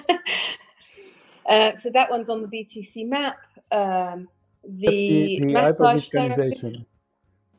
[1.49, 3.37] uh, so that one's on the btc map
[3.71, 4.27] um,
[4.63, 6.85] the, the, the hyper-Bitcoinization.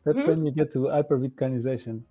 [0.05, 0.27] That's hmm?
[0.27, 2.03] when you get to hyper-Bitcoinization.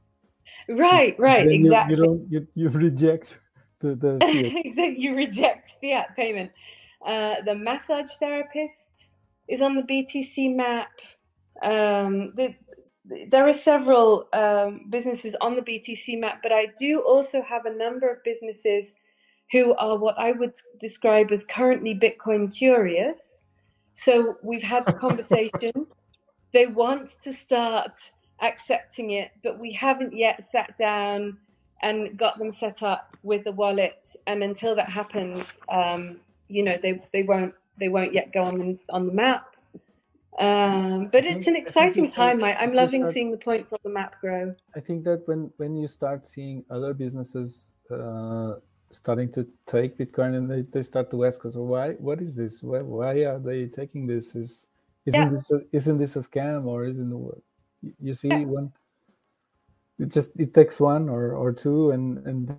[0.70, 1.96] Right, right, then exactly.
[1.96, 3.38] You, you, don't you, you reject
[3.80, 6.52] the, the exactly you reject fiat payment.
[7.06, 9.16] Uh, the massage therapist
[9.48, 10.92] is on the BTC map.
[11.64, 12.56] Um, the,
[13.30, 17.74] there are several um, businesses on the BTC map, but I do also have a
[17.74, 18.96] number of businesses
[19.52, 23.42] who are what I would describe as currently Bitcoin curious
[23.96, 25.88] so we've had the conversation.
[26.54, 27.92] they want to start
[28.42, 31.38] accepting it, but we haven't yet sat down
[31.84, 34.10] and got them set up with the wallet.
[34.28, 36.20] And until that happens, um,
[36.52, 39.48] you know, they, they won't they won't yet go on the, on the map.
[40.40, 42.44] Um, but it's an exciting time.
[42.44, 44.56] I, I'm loving start, seeing the points on the map grow.
[44.76, 48.54] I think that when when you start seeing other businesses uh,
[48.92, 52.62] starting to take Bitcoin and they, they start to ask us, why, what is this?
[52.62, 54.36] Why, why are they taking this?
[54.36, 54.68] Is,
[55.06, 55.30] isn't yeah.
[55.30, 58.44] this, a, isn't this a scam or isn't it, you see yeah.
[58.44, 58.72] one,
[60.00, 62.58] it just, it takes one or, or two and, and,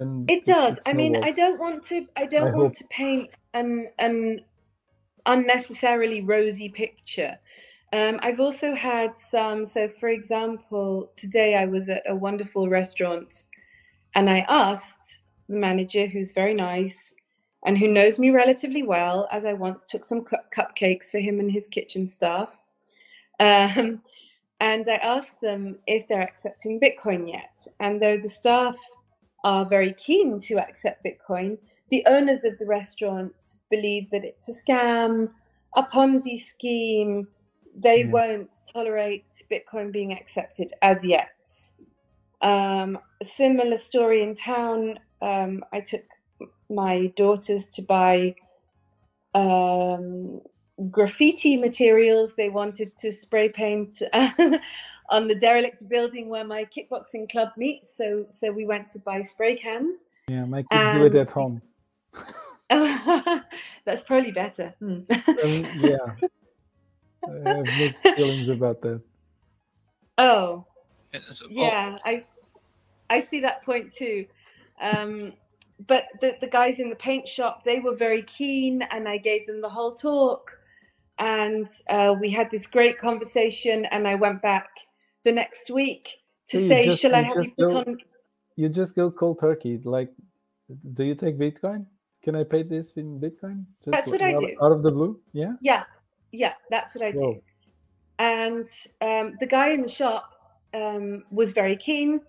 [0.00, 0.78] and it does.
[0.86, 2.76] I mean, I don't want to, I don't I want hope.
[2.78, 4.40] to paint an, an
[5.26, 7.38] unnecessarily rosy picture.
[7.92, 13.44] Um, I've also had some, so for example, today I was at a wonderful restaurant
[14.14, 17.14] and I asked the manager, who's very nice
[17.66, 21.40] and who knows me relatively well, as I once took some cu- cupcakes for him
[21.40, 22.48] and his kitchen staff.
[23.38, 24.02] Um,
[24.60, 27.66] and I asked them if they're accepting Bitcoin yet.
[27.80, 28.76] And though the staff
[29.44, 31.58] are very keen to accept Bitcoin,
[31.90, 35.30] the owners of the restaurants believe that it's a scam,
[35.76, 37.26] a Ponzi scheme.
[37.76, 38.10] They yeah.
[38.10, 41.30] won't tolerate Bitcoin being accepted as yet.
[42.42, 46.04] Um, a similar story in town um, I took
[46.68, 48.34] my daughters to buy
[49.34, 50.40] um,
[50.90, 52.32] graffiti materials.
[52.36, 54.00] They wanted to spray paint
[55.10, 57.94] on the derelict building where my kickboxing club meets.
[57.96, 60.08] So, so we went to buy spray cans.
[60.28, 60.98] Yeah, my kids and...
[60.98, 61.60] do it at home.
[62.70, 64.72] That's probably better.
[64.78, 65.00] Hmm.
[65.10, 65.96] um, yeah,
[67.44, 69.02] I have mixed feelings about that.
[70.16, 70.66] Oh,
[71.50, 72.24] yeah, I
[73.08, 74.26] I see that point too.
[74.80, 75.32] Um,
[75.86, 79.46] but the, the guys in the paint shop, they were very keen, and I gave
[79.46, 80.56] them the whole talk.
[81.18, 84.68] And uh, we had this great conversation, and I went back
[85.24, 86.08] the next week
[86.50, 87.98] to say, just, "Shall I have you put go, on?"
[88.56, 89.80] You just go cold turkey.
[89.84, 90.10] Like,
[90.94, 91.86] do you take Bitcoin?
[92.22, 93.64] Can I pay this in Bitcoin?
[93.84, 94.56] Just that's what I do.
[94.62, 95.52] Out of the blue, yeah.
[95.60, 95.84] Yeah,
[96.32, 97.34] yeah, that's what I Whoa.
[97.34, 97.42] do.
[98.18, 98.68] And
[99.00, 100.30] um, the guy in the shop
[100.74, 102.20] um, was very keen.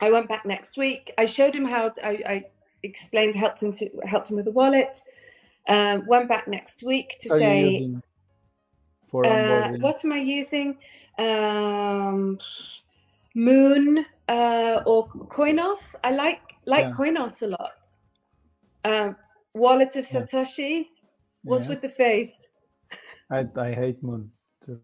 [0.00, 1.12] I went back next week.
[1.16, 2.44] I showed him how I, I
[2.82, 5.00] explained, helped him to helped him with the wallet.
[5.68, 7.88] Um, went back next week to say,
[9.08, 10.76] for uh, what am I using?
[11.18, 12.38] Um,
[13.36, 15.94] Muun uh, or Coinos.
[16.04, 16.92] I like like yeah.
[16.92, 17.72] Coinos a lot.
[18.84, 19.16] Um,
[19.54, 20.86] wallet of Satoshi.
[21.42, 21.70] What's yes.
[21.70, 22.34] with the face?
[23.30, 24.28] I I hate Muun.
[24.66, 24.82] Just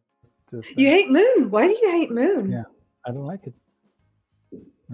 [0.50, 0.68] just.
[0.76, 1.50] You hate Muun.
[1.50, 2.50] Why do you hate Muun?
[2.50, 2.64] Yeah,
[3.06, 3.54] I don't like it.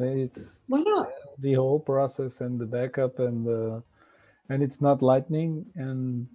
[0.01, 1.09] It's why not?
[1.41, 3.83] The whole process and the backup and the
[4.49, 6.27] and it's not lightning and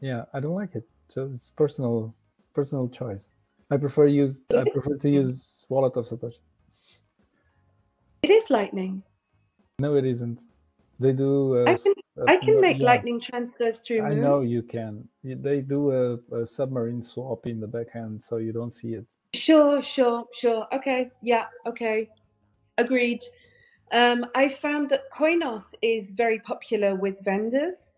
[0.00, 0.84] yeah, I don't like it.
[1.08, 2.14] So it's personal
[2.54, 3.28] personal choice.
[3.72, 6.40] I prefer use it I prefer to use wallet of Satoshi.
[8.22, 9.02] It is lightning.
[9.78, 10.40] No, it isn't.
[11.00, 11.56] They do.
[11.56, 12.84] Uh, I can uh, I can make yeah.
[12.84, 14.02] lightning transfers through.
[14.02, 15.08] I know you can.
[15.24, 19.06] They do a, a submarine swap in the backend, so you don't see it.
[19.34, 20.66] Sure, sure, sure.
[20.74, 22.10] Okay, yeah, okay.
[22.76, 23.22] Agreed.
[23.90, 27.91] Um, I found that Coinos is very popular with vendors.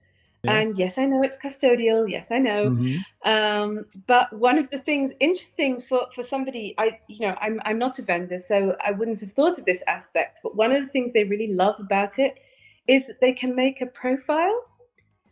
[0.44, 0.68] Yes.
[0.68, 2.08] And yes, I know it's custodial.
[2.08, 2.70] Yes, I know.
[2.70, 3.30] Mm-hmm.
[3.30, 7.78] Um, but one of the things interesting for, for somebody, I you know, I'm I'm
[7.78, 10.40] not a vendor, so I wouldn't have thought of this aspect.
[10.42, 12.38] But one of the things they really love about it
[12.86, 14.64] is that they can make a profile.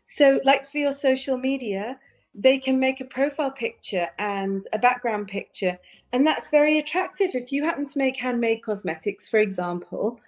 [0.04, 1.98] So, like for your social media,
[2.34, 5.78] they can make a profile picture and a background picture,
[6.12, 10.18] and that's very attractive if you happen to make handmade cosmetics for example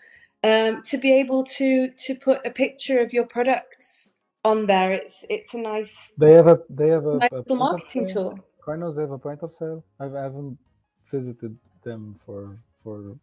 [0.44, 4.13] um, to be able to to put a picture of your products
[4.44, 8.06] on there it's it's a nice they have a they have a, nice a marketing
[8.06, 8.38] tool.
[8.66, 9.84] They have a point of sale.
[10.00, 10.58] I've, I haven't
[11.10, 13.16] visited them for for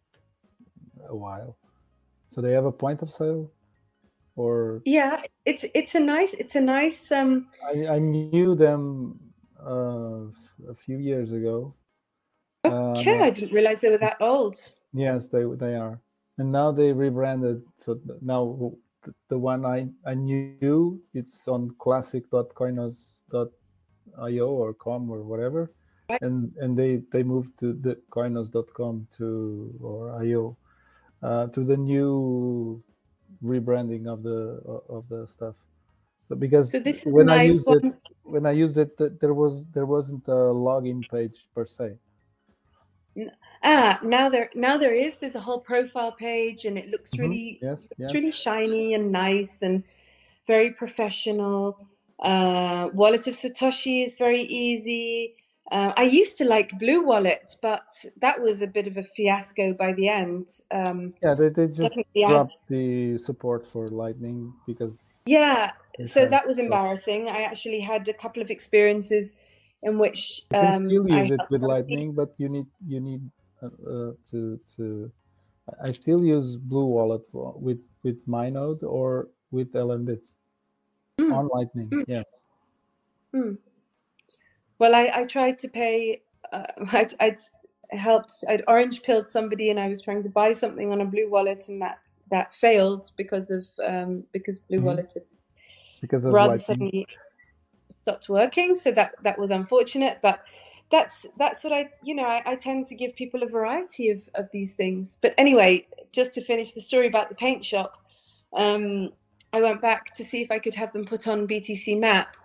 [1.08, 1.56] a while.
[2.30, 3.50] So they have a point of sale
[4.36, 4.82] or?
[4.84, 9.18] Yeah it's it's a nice it's a nice um i, I knew them
[9.64, 10.26] uh,
[10.68, 11.74] a few years ago.
[12.64, 14.56] Okay, um, I didn't realize they were that old.
[14.92, 16.00] Yes, they they are,
[16.38, 17.62] and now they rebranded.
[17.76, 18.72] So now
[19.28, 25.72] the one I I knew it's on classic.coinos.io or com or whatever,
[26.20, 30.56] and and they they moved to the coinos.com to or io
[31.22, 32.82] uh, to the new
[33.42, 35.56] rebranding of the of the stuff.
[36.28, 37.86] So because so when nice I used one.
[37.86, 41.96] it when I used it there was there wasn't a login page per se
[43.62, 47.22] ah now there now there is there's a whole profile page and it looks mm-hmm.
[47.22, 48.14] really yes, yes.
[48.14, 49.82] really shiny and nice and
[50.46, 51.86] very professional.
[52.22, 55.34] Uh, wallet of satoshi is very easy.
[55.70, 57.86] Uh, i used to like blue wallet but
[58.20, 60.46] that was a bit of a fiasco by the end.
[60.70, 65.72] Um, yeah they, they just dropped the support for lightning because yeah
[66.08, 67.28] so that was embarrassing.
[67.28, 69.36] I actually had a couple of experiences
[69.82, 73.00] in which you can um, still use I it with lightning but you need you
[73.00, 73.22] need
[73.62, 75.10] uh, uh, to to
[75.86, 80.24] i still use blue wallet with with my node or with LNbit
[81.20, 81.32] mm.
[81.32, 82.04] on lightning mm.
[82.06, 82.24] yes
[83.34, 83.56] mm.
[84.78, 86.22] well i i tried to pay
[86.52, 87.38] uh, I'd, I'd
[87.90, 91.28] helped i'd orange pilled somebody and i was trying to buy something on a blue
[91.28, 94.86] wallet and that that failed because of um because blue mm-hmm.
[94.86, 95.24] wallet had
[96.00, 96.64] because of rather lightning.
[96.64, 97.06] suddenly
[98.02, 98.78] stopped working.
[98.78, 100.40] So that that was unfortunate, but
[100.90, 104.20] that's that's what I you know I, I, tend to give people a variety of
[104.34, 105.18] of these things.
[105.22, 107.96] But anyway, just to finish the story about the paint shop,
[108.54, 109.10] um,
[109.52, 112.36] I went back to see if I could have them put on BTC Map.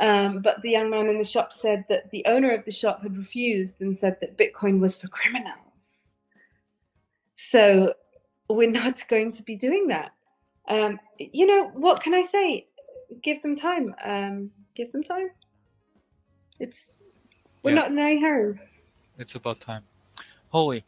[0.00, 3.02] Um, but the young man in the shop said that the owner of the shop
[3.02, 5.54] had refused and said that Bitcoin was for criminals.
[7.36, 7.94] So
[8.48, 10.12] we're not going to be doing that.
[10.68, 12.66] Um, you know, what can I say?
[13.22, 13.94] Give them time.
[14.74, 15.30] Give them time.
[16.58, 16.92] It's
[17.62, 17.76] we're yeah.
[17.76, 18.58] not in any hurry.
[19.18, 19.82] It's about time.
[20.50, 20.84] Holly,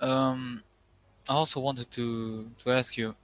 [0.00, 0.62] um,
[1.28, 3.14] I also wanted to to ask you,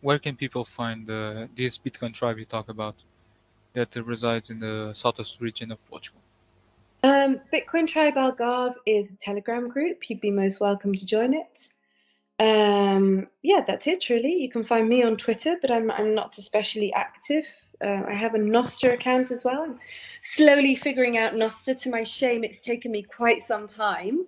[0.00, 2.96] where can people find uh, this Bitcoin tribe you talk about
[3.74, 6.20] that resides in the southwest region of Portugal?
[7.02, 10.08] Um, Bitcoin Tribe Algarve is a Telegram group.
[10.08, 11.72] You'd be most welcome to join it.
[12.38, 14.34] Um, yeah, that's it really.
[14.34, 17.46] You can find me on Twitter, but I'm I'm not especially active.
[17.82, 19.62] Uh, I have a Nostr account as well.
[19.62, 19.78] I'm
[20.34, 21.78] slowly figuring out Nostr.
[21.80, 24.26] To my shame, it's taken me quite some time,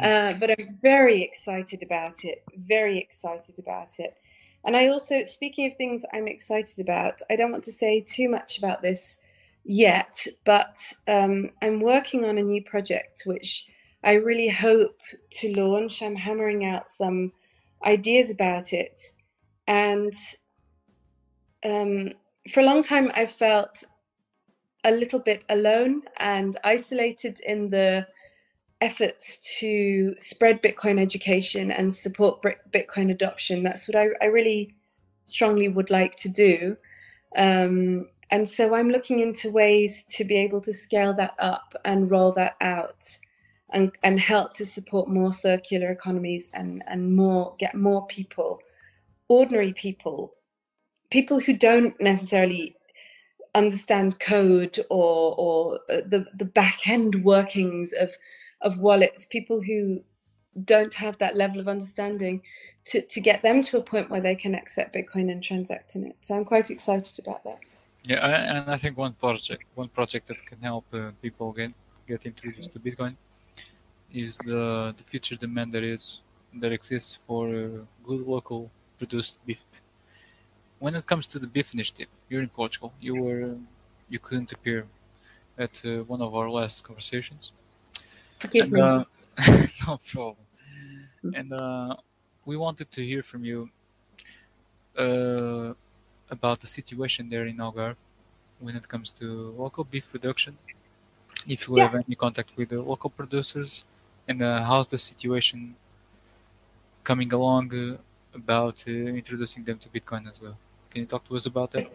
[0.00, 2.44] uh, but I'm very excited about it.
[2.56, 4.16] Very excited about it.
[4.64, 8.28] And I also, speaking of things I'm excited about, I don't want to say too
[8.28, 9.18] much about this
[9.64, 10.78] yet, but
[11.08, 13.66] um, I'm working on a new project which
[14.04, 14.98] I really hope
[15.40, 16.02] to launch.
[16.02, 17.32] I'm hammering out some
[17.84, 19.02] ideas about it.
[19.66, 20.14] And
[21.64, 22.12] um,
[22.52, 23.84] for a long time, I felt
[24.84, 28.06] a little bit alone and isolated in the
[28.80, 32.42] efforts to spread Bitcoin education and support
[32.72, 33.62] Bitcoin adoption.
[33.62, 34.74] That's what I, I really
[35.22, 36.76] strongly would like to do.
[37.36, 42.10] Um, and so I'm looking into ways to be able to scale that up and
[42.10, 43.06] roll that out
[43.72, 48.60] and, and help to support more circular economies and, and more get more people,
[49.28, 50.34] ordinary people,
[51.10, 52.76] people who don't necessarily
[53.54, 58.10] understand code or or uh, the the back end workings of
[58.62, 60.02] of wallets, people who
[60.64, 62.40] don't have that level of understanding
[62.84, 66.06] to, to get them to a point where they can accept Bitcoin and transact in
[66.06, 66.16] it.
[66.22, 67.58] So I'm quite excited about that.
[68.04, 71.72] Yeah, and I think one project, one project that can help uh, people get
[72.06, 73.16] get introduced to Bitcoin
[74.12, 76.20] is the the future demand that is
[76.60, 77.68] that exists for uh,
[78.06, 79.64] good local produced beef.
[80.78, 82.92] When it comes to the beef initiative, you're in Portugal.
[83.00, 83.56] You were
[84.08, 84.86] you couldn't appear
[85.58, 87.52] at uh, one of our last conversations.
[88.38, 88.80] Forgive and, me.
[88.80, 89.04] Uh,
[89.86, 90.44] no problem.
[91.34, 91.96] And uh,
[92.44, 93.70] we wanted to hear from you
[94.98, 95.72] uh,
[96.30, 97.96] about the situation there in Algarve
[98.60, 100.56] when it comes to local beef production.
[101.46, 101.84] If you yeah.
[101.84, 103.84] have any contact with the local producers,
[104.28, 105.74] and uh, how's the situation
[107.04, 107.96] coming along uh,
[108.34, 110.56] about uh, introducing them to Bitcoin as well?
[110.90, 111.86] Can you talk to us about that?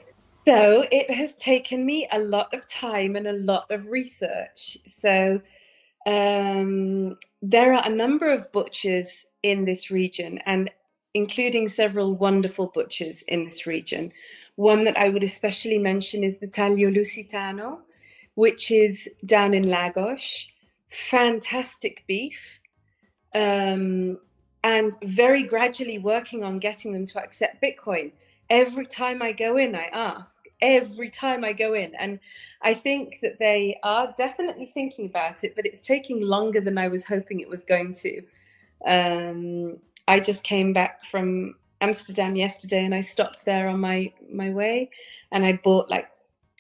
[0.47, 4.78] So it has taken me a lot of time and a lot of research.
[4.86, 5.41] So
[6.05, 10.69] um, there are a number of butchers in this region, and
[11.13, 14.11] including several wonderful butchers in this region.
[14.55, 17.80] One that I would especially mention is the Talho Lusitano,
[18.36, 20.47] which is down in Lagos.
[20.90, 22.60] Fantastic beef,
[23.36, 24.20] um,
[24.64, 28.12] and very gradually working on getting them to accept Bitcoin.
[28.50, 30.46] Every time I go in, I ask.
[30.62, 32.20] Every time I go in, and
[32.62, 36.88] I think that they are definitely thinking about it, but it's taking longer than I
[36.88, 38.22] was hoping it was going to.
[38.86, 39.78] Um,
[40.08, 44.90] I just came back from Amsterdam yesterday and I stopped there on my, my way
[45.32, 46.10] and I bought like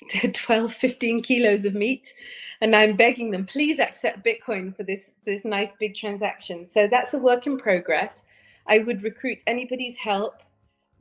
[0.33, 2.13] 12, 15 kilos of meat.
[2.61, 6.67] And I'm begging them, please accept Bitcoin for this, this nice big transaction.
[6.69, 8.25] So that's a work in progress.
[8.65, 10.41] I would recruit anybody's help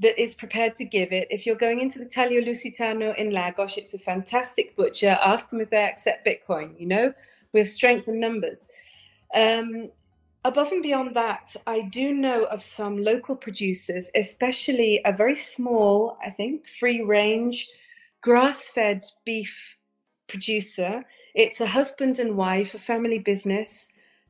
[0.01, 1.27] that is prepared to give it.
[1.31, 5.19] If you're going into the Talho Lusitano in Lagos, it's a fantastic butcher.
[5.25, 6.79] Ask them if they accept Bitcoin.
[6.79, 7.15] You know,
[7.53, 8.67] we have strength in numbers.
[9.35, 9.89] Um,
[10.45, 16.19] above and beyond that, I do know of some local producers, especially a very small,
[16.25, 17.69] I think, free range,
[18.27, 19.77] grass fed beef
[20.27, 21.05] producer.
[21.37, 23.87] It's a husband and wife, a family business.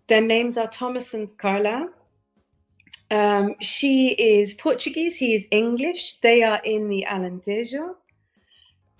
[0.06, 1.88] Their names are Thomas and Carla.
[3.10, 6.20] Um, she is Portuguese, he is English.
[6.20, 7.94] They are in the Alentejo.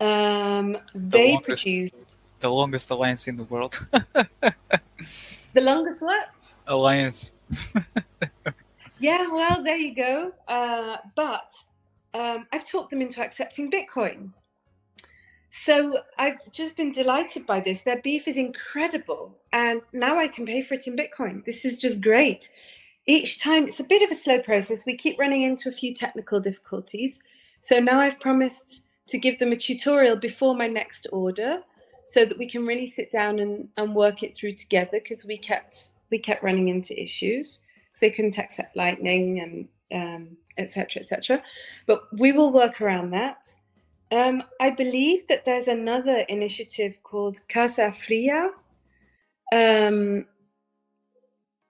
[0.01, 2.07] Um, they longest, produce
[2.41, 3.87] the longest alliance in the world.
[3.93, 6.29] the longest what?
[6.69, 7.33] Alliance.
[8.99, 10.33] yeah, well, there you go.
[10.49, 11.51] Uh, but
[12.15, 14.31] um, I've talked them into accepting Bitcoin.
[15.65, 17.81] So I've just been delighted by this.
[17.81, 19.37] Their beef is incredible.
[19.53, 21.45] And now I can pay for it in Bitcoin.
[21.45, 22.51] This is just great
[23.07, 24.85] each time it's a bit of a slow process.
[24.85, 27.23] We keep running into a few technical difficulties.
[27.61, 31.61] So now I've promised to give them a tutorial before my next order
[32.05, 35.39] so that we can really sit down and, and work it through together because we
[35.39, 35.79] kept
[36.11, 41.43] we kept running into issues because they couldn't accept lightning and um, etc etc
[41.87, 43.51] but we will work around that
[44.13, 48.51] um, i believe that there's another initiative called casa fria
[49.53, 50.27] um,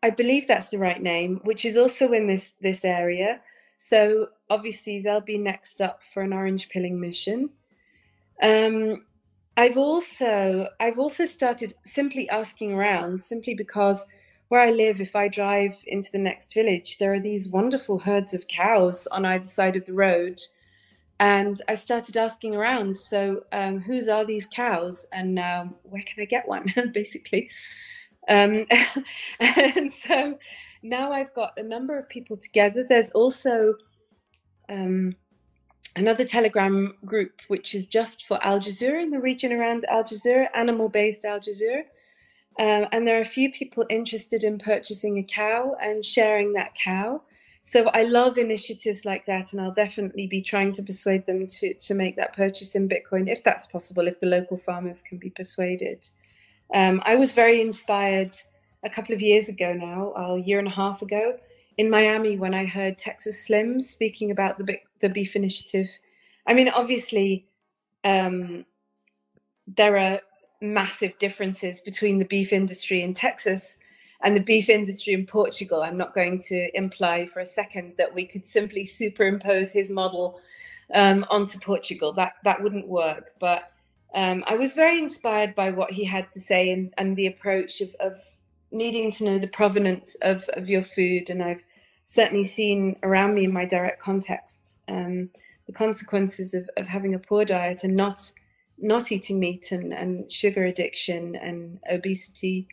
[0.03, 3.41] I believe that's the right name, which is also in this this area.
[3.78, 7.51] So obviously they'll be next up for an orange pilling mission.
[8.43, 9.05] Um,
[9.57, 14.07] I've also I've also started simply asking around, simply because
[14.49, 18.32] where I live, if I drive into the next village, there are these wonderful herds
[18.32, 20.41] of cows on either side of the road.
[21.18, 26.22] And I started asking around, so um, whose are these cows, and um, where can
[26.22, 27.50] I get one, basically.
[28.28, 28.66] Um,
[29.40, 30.38] and so
[30.82, 32.84] now I've got a number of people together.
[32.86, 33.74] There's also
[34.68, 35.16] um,
[35.94, 41.22] another Telegram group which is just for Aljezur in the region around Aljezur, animal based
[41.22, 41.82] Aljezur.
[42.58, 46.74] Um, and there are a few people interested in purchasing a cow and sharing that
[46.74, 47.22] cow.
[47.68, 51.74] So I love initiatives like that, and I'll definitely be trying to persuade them to,
[51.74, 55.30] to make that purchase in Bitcoin if that's possible, if the local farmers can be
[55.30, 56.08] persuaded.
[56.72, 58.38] Um, I was very inspired
[58.84, 61.38] a couple of years ago now, a year and a half ago,
[61.76, 65.90] in Miami when I heard Texas Slim speaking about the the beef initiative.
[66.46, 67.48] I mean, obviously,
[68.04, 68.64] um,
[69.66, 70.20] there are
[70.60, 73.78] massive differences between the beef industry in Texas
[74.22, 75.82] and the beef industry in Portugal.
[75.82, 80.40] I'm not going to imply for a second that we could simply superimpose his model
[80.94, 82.12] um, onto Portugal.
[82.12, 83.32] That that wouldn't work.
[83.38, 83.72] But
[84.14, 87.80] um, I was very inspired by what he had to say and, and the approach
[87.80, 88.20] of, of
[88.70, 91.30] needing to know the provenance of, of your food.
[91.30, 91.62] And I've
[92.06, 95.28] certainly seen around me in my direct contexts um,
[95.66, 98.30] the consequences of, of having a poor diet and not
[98.78, 102.68] not eating meat and, and sugar addiction and obesity.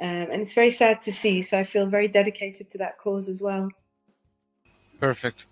[0.00, 1.42] Um, and it's very sad to see.
[1.42, 3.68] So I feel very dedicated to that cause as well.
[4.98, 5.46] Perfect.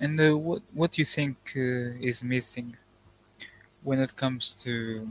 [0.00, 2.76] And uh, what what do you think uh, is missing
[3.82, 5.06] when it comes to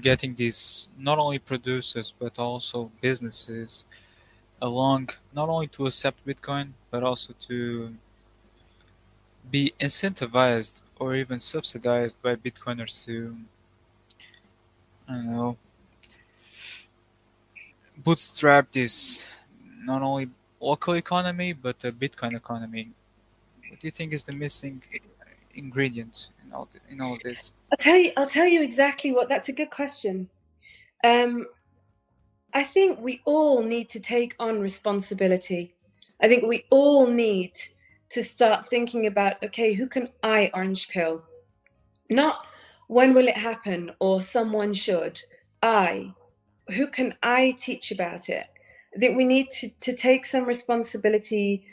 [0.00, 3.84] getting these not only producers but also businesses
[4.62, 7.92] along not only to accept Bitcoin but also to
[9.50, 13.36] be incentivized or even subsidized by Bitcoiners to
[15.08, 15.56] I don't know
[17.98, 19.30] bootstrap this
[19.84, 20.28] not only
[20.60, 22.90] local economy but the Bitcoin economy.
[23.68, 24.82] What do you think is the missing
[25.54, 27.52] ingredient in all in all this?
[27.70, 28.12] I'll tell you.
[28.16, 29.28] I'll tell you exactly what.
[29.28, 30.28] That's a good question.
[31.02, 31.46] Um,
[32.52, 35.74] I think we all need to take on responsibility.
[36.22, 37.52] I think we all need
[38.10, 41.22] to start thinking about okay, who can I orange pill?
[42.10, 42.46] Not
[42.88, 45.20] when will it happen or someone should.
[45.62, 46.12] I.
[46.68, 48.46] Who can I teach about it?
[48.98, 51.66] Think we need to, to take some responsibility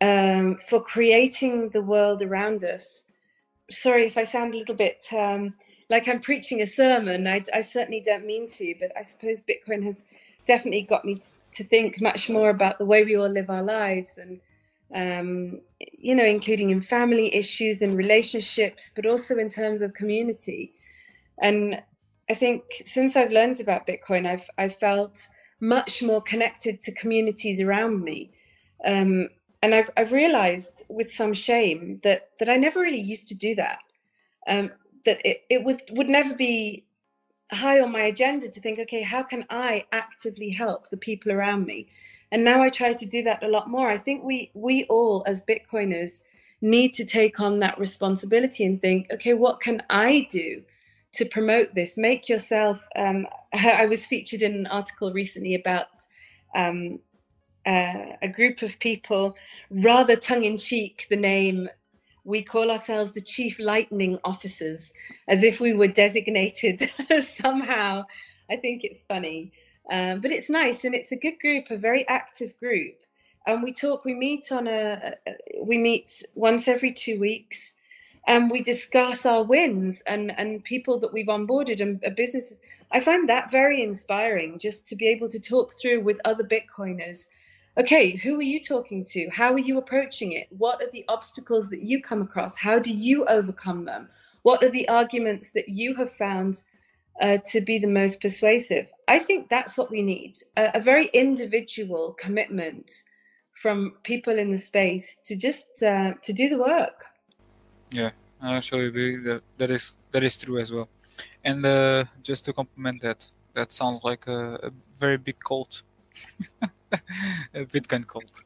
[0.00, 3.04] um, for creating the world around us.
[3.70, 5.54] Sorry if I sound a little bit um,
[5.88, 7.26] like I'm preaching a sermon.
[7.26, 10.04] I, I, certainly don't mean to, but I suppose Bitcoin has
[10.46, 11.14] definitely got me
[11.52, 14.40] to think much more about the way we all live our lives and,
[14.94, 20.72] um, you know, including in family issues and relationships, but also in terms of community.
[21.40, 21.80] And
[22.28, 25.28] I think since I've learned about Bitcoin, I've, I've felt
[25.60, 28.30] much more connected to communities around me.
[28.84, 29.28] Um,
[29.62, 33.54] and I've, I've realized with some shame that, that I never really used to do
[33.54, 33.78] that.
[34.46, 34.70] Um,
[35.04, 36.84] that it, it was would never be
[37.50, 41.66] high on my agenda to think, okay, how can I actively help the people around
[41.66, 41.88] me?
[42.32, 43.88] And now I try to do that a lot more.
[43.88, 46.22] I think we we all as Bitcoiners
[46.60, 50.62] need to take on that responsibility and think, okay, what can I do
[51.14, 51.96] to promote this.
[51.96, 52.80] Make yourself.
[52.96, 55.88] Um, I was featured in an article recently about
[56.54, 56.98] um,
[57.66, 59.34] uh, a group of people,
[59.70, 61.68] rather tongue in cheek, the name.
[62.24, 64.92] We call ourselves the Chief Lightning Officers,
[65.28, 66.90] as if we were designated
[67.36, 68.04] somehow.
[68.50, 69.52] I think it's funny,
[69.90, 72.94] um, but it's nice and it's a good group, a very active group.
[73.46, 74.06] And we talk.
[74.06, 75.16] We meet on a.
[75.62, 77.74] We meet once every two weeks
[78.26, 82.60] and we discuss our wins and and people that we've onboarded and businesses.
[82.90, 87.28] I find that very inspiring just to be able to talk through with other bitcoiners.
[87.76, 89.28] Okay who are you talking to?
[89.30, 90.46] How are you approaching it?
[90.50, 92.56] What are the obstacles that you come across?
[92.56, 94.08] How do you overcome them?
[94.42, 96.62] What are the arguments that you have found
[97.20, 98.90] uh, to be the most persuasive?
[99.08, 102.90] I think that's what we need a, a very individual commitment
[103.60, 107.06] from people in the space to just uh, to do the work
[107.90, 108.10] yeah,
[108.40, 110.88] I actually believe that that is that is true as well.
[111.44, 115.82] And uh, just to complement that, that sounds like a, a very big cult,
[116.92, 118.42] a Bitcoin cult.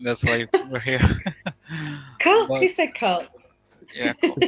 [0.00, 1.00] That's why we're here.
[2.20, 2.48] cult?
[2.48, 3.28] But, you said cult.
[3.94, 4.44] Yeah, cult.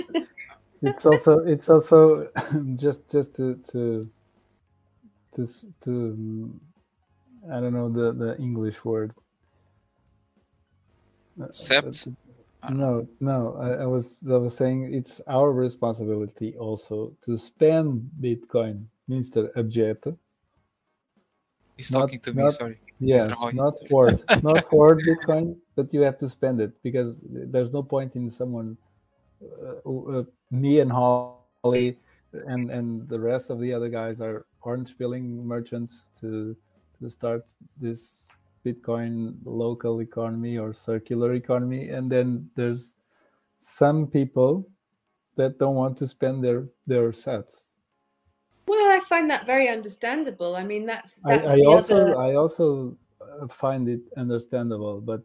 [0.82, 2.28] it's also it's also
[2.76, 4.08] just just to to
[5.34, 5.48] to
[5.82, 6.60] to um,
[7.50, 9.12] I don't know the the English word.
[11.40, 12.06] Uh, Accept.
[12.06, 12.10] Uh,
[12.70, 13.56] No, no.
[13.60, 19.52] I, I, was I was saying it's our responsibility also to spend Bitcoin, Mr.
[19.54, 20.16] Objeto.
[21.76, 22.42] He's not, talking to me.
[22.42, 22.78] Not, sorry.
[23.00, 27.82] Yes, not for not for Bitcoin, but you have to spend it because there's no
[27.82, 28.76] point in someone,
[29.42, 31.98] uh, uh, me and Holly,
[32.46, 36.54] and and the rest of the other guys are orange pilling merchants to
[37.00, 37.44] to start
[37.80, 38.28] this
[38.64, 42.96] Bitcoin local economy or circular economy, and then there's
[43.60, 44.68] some people
[45.36, 47.68] that don't want to spend their their sats.
[48.66, 50.54] Well, I find that very understandable.
[50.54, 52.20] I mean, that's, that's I, I also other...
[52.20, 55.22] I also uh, find it understandable, but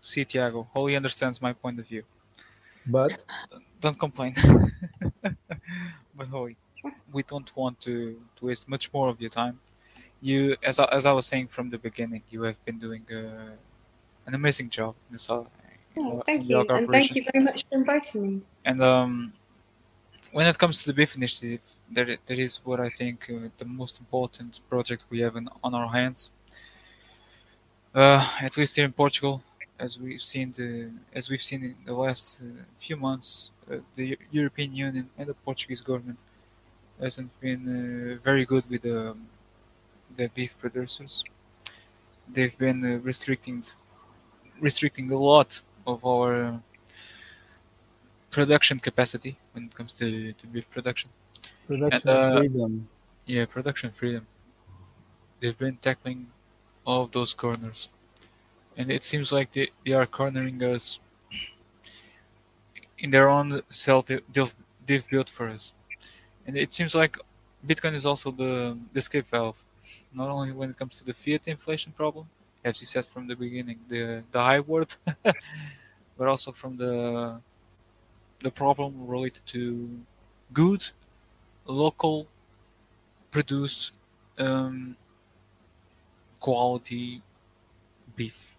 [0.00, 2.02] see, Tiago, Holly understands my point of view.
[2.86, 4.34] But don't, don't complain.
[5.22, 6.56] but Holly,
[7.12, 9.60] we don't want to, to waste much more of your time
[10.20, 13.52] you, as I, as I was saying from the beginning, you have been doing uh,
[14.26, 14.94] an amazing job.
[15.12, 15.44] Uh,
[15.98, 18.42] oh, thank you, and thank you very much for inviting me.
[18.64, 19.32] And um,
[20.32, 21.60] when it comes to the beef initiative,
[21.90, 25.74] there there is what I think uh, the most important project we have in, on
[25.74, 26.30] our hands.
[27.94, 29.42] Uh, at least here in Portugal,
[29.78, 34.18] as we've seen the as we've seen in the last uh, few months, uh, the
[34.30, 36.18] European Union and the Portuguese government
[37.00, 39.14] hasn't been uh, very good with the
[40.16, 41.24] the beef producers.
[42.28, 43.64] They've been uh, restricting
[44.60, 46.60] restricting a lot of our
[48.30, 51.10] production capacity when it comes to, to beef production.
[51.66, 52.88] Production and, uh, freedom.
[53.26, 54.26] Yeah, production freedom.
[55.40, 56.26] They've been tackling
[56.84, 57.88] all of those corners.
[58.76, 61.00] And it seems like they, they are cornering us
[62.98, 64.54] in their own cell they've,
[64.86, 65.72] they've built for us.
[66.46, 67.18] And it seems like
[67.66, 69.62] Bitcoin is also the, the escape valve,
[70.12, 72.26] not only when it comes to the fiat inflation problem,
[72.64, 74.94] as you said from the beginning, the, the high word,
[76.18, 77.40] but also from the
[78.40, 79.88] the problem related to
[80.52, 80.84] good
[81.66, 82.26] local
[83.30, 83.92] produced
[84.38, 84.96] um,
[86.40, 87.22] quality
[88.14, 88.56] beef.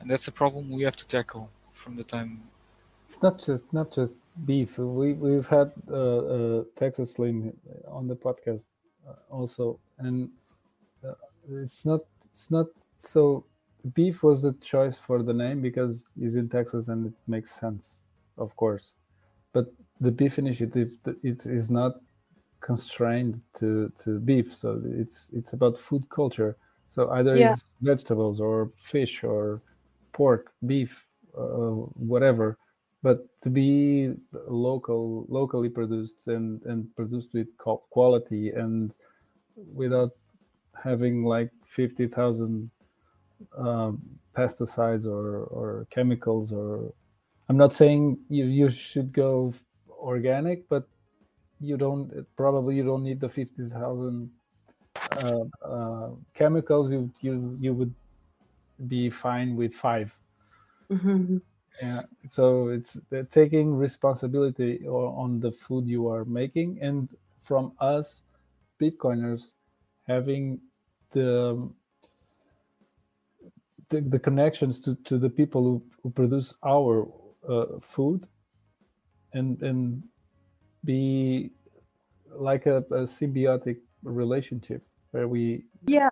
[0.00, 2.40] And that's a problem we have to tackle from the time.
[3.08, 4.14] It's not just not just
[4.46, 4.78] beef.
[4.78, 7.52] We we've had uh, uh, texas slim
[7.86, 8.64] on the podcast
[9.08, 10.28] uh, also and
[11.06, 11.14] uh,
[11.50, 12.00] it's not
[12.32, 12.66] it's not
[12.98, 13.44] so
[13.94, 17.98] beef was the choice for the name because he's in texas and it makes sense
[18.38, 18.94] of course.
[19.52, 19.66] But
[20.00, 22.00] the beef initiative it is not
[22.60, 24.54] constrained to to beef.
[24.54, 26.56] So it's it's about food culture.
[26.88, 27.52] So either yeah.
[27.52, 29.62] it's vegetables or fish or
[30.12, 31.74] pork beef uh,
[32.12, 32.58] whatever.
[33.02, 34.12] But to be
[34.46, 37.48] local locally produced and and produced with
[37.90, 38.92] quality and
[39.74, 40.12] without
[40.82, 42.70] having like 50,000
[43.56, 44.02] um,
[44.36, 46.92] pesticides or or chemicals or
[47.48, 49.52] I'm not saying you you should go
[49.90, 50.88] organic, but
[51.60, 54.30] you don't probably you don't need the fifty thousand
[55.22, 56.90] uh, uh, chemicals.
[56.90, 57.94] You you you would
[58.88, 60.18] be fine with 5
[60.90, 61.36] mm-hmm.
[61.80, 62.02] Yeah.
[62.30, 62.98] So it's
[63.30, 67.08] taking responsibility on the food you are making, and
[67.42, 68.22] from us,
[68.82, 69.52] Bitcoiners,
[70.06, 70.60] having
[71.12, 71.70] the
[73.92, 77.06] the, the connections to, to the people who, who produce our
[77.48, 78.26] uh, food
[79.34, 80.02] and and
[80.84, 81.50] be
[82.34, 86.08] like a, a symbiotic relationship where we yeah.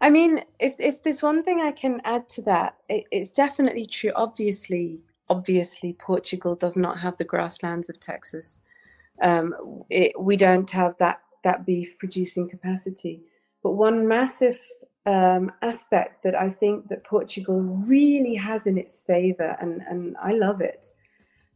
[0.00, 3.86] I mean if if there's one thing i can add to that it, it's definitely
[3.86, 4.12] true.
[4.14, 8.60] Obviously obviously portugal does not have the grasslands of texas
[9.22, 9.54] um,
[9.90, 13.22] it, we don't have that that beef producing capacity
[13.66, 14.60] but one massive
[15.06, 20.34] um, aspect that I think that Portugal really has in its favor, and, and I
[20.34, 20.92] love it,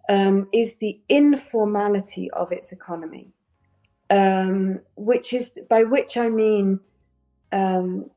[0.09, 3.31] um, is the informality of its economy,
[4.11, 6.81] um, which is by which I mean
[7.53, 8.11] um,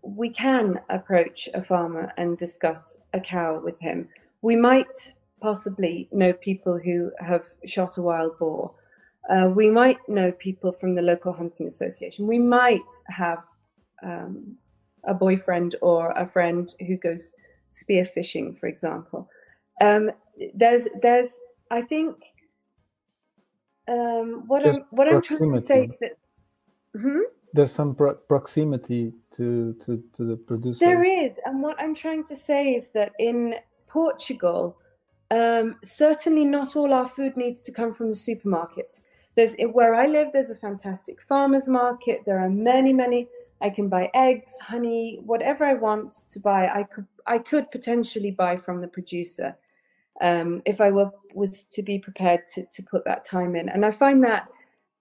[0.00, 4.08] we can approach a farmer and discuss a cow with him.
[4.40, 8.72] We might possibly know people who have shot a wild boar.
[9.30, 12.26] Uh, we might know people from the local hunting association.
[12.26, 13.44] We might have
[14.02, 14.56] um,
[15.04, 17.34] a boyfriend or a friend who goes
[17.68, 19.28] spear fishing, for example.
[19.80, 20.10] Um,
[20.54, 22.16] there's, there's, I think,
[23.88, 26.12] um, what I'm, what I'm trying to say is that.
[26.98, 27.20] Hmm?
[27.52, 30.84] There's some pro- proximity to, to, to the producer.
[30.84, 33.54] There is, and what I'm trying to say is that in
[33.86, 34.76] Portugal,
[35.30, 39.00] um, certainly not all our food needs to come from the supermarket.
[39.36, 40.30] There's where I live.
[40.32, 42.22] There's a fantastic farmers market.
[42.24, 43.28] There are many, many
[43.60, 46.68] I can buy eggs, honey, whatever I want to buy.
[46.68, 49.56] I could I could potentially buy from the producer
[50.20, 53.68] um, if I were was to be prepared to to put that time in.
[53.68, 54.48] And I find that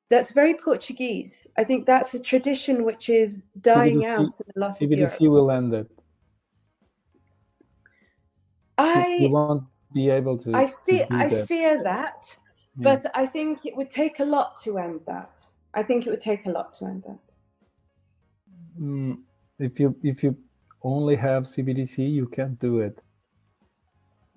[0.10, 1.48] that's very Portuguese.
[1.58, 5.20] I think that's a tradition which is dying CBDC, out in a lot CBDC of
[5.20, 5.22] Europe.
[5.22, 5.92] will end it.
[8.78, 9.64] I you won't
[9.94, 10.56] be able to.
[10.56, 12.38] I fear to I fear that,
[12.78, 12.95] yeah.
[12.95, 15.41] but I think it would take a lot to end that.
[15.74, 17.36] I think it would take a lot to end that.
[18.80, 19.19] Mm,
[19.59, 20.38] if you if you
[20.82, 23.01] only have CBDC, you can't do it.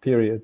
[0.00, 0.42] Period.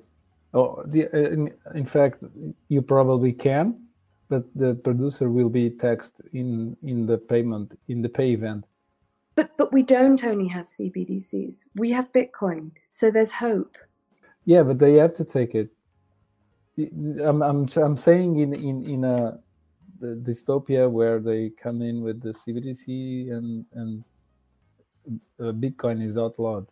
[0.53, 2.23] Oh, the, in, in fact,
[2.67, 3.87] you probably can,
[4.29, 8.65] but the producer will be taxed in in the payment in the pay event.
[9.35, 11.65] But but we don't only have CBDCs.
[11.75, 13.77] We have Bitcoin, so there's hope.
[14.45, 15.69] Yeah, but they have to take it.
[16.77, 19.39] I'm I'm I'm saying in in in a
[19.99, 24.03] the dystopia where they come in with the CBDC and and
[25.39, 26.67] uh, Bitcoin is outlawed.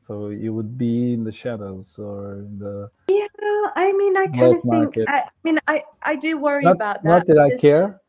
[0.00, 3.26] So you would be in the shadows or in the yeah.
[3.76, 5.08] I mean, I kind of think.
[5.08, 7.08] I, I, mean, I I do worry not, about that.
[7.08, 8.00] Not that I care.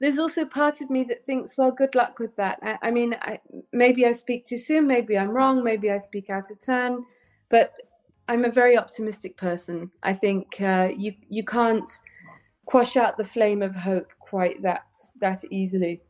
[0.00, 2.58] there's also part of me that thinks, well, good luck with that.
[2.62, 3.38] I, I mean, I,
[3.72, 4.86] maybe I speak too soon.
[4.86, 5.62] Maybe I'm wrong.
[5.62, 7.04] Maybe I speak out of turn.
[7.48, 7.74] But
[8.30, 9.90] I'm a very optimistic person.
[10.04, 11.90] I think uh, you you can't
[12.64, 14.86] quash out the flame of hope quite that
[15.20, 16.00] that easily.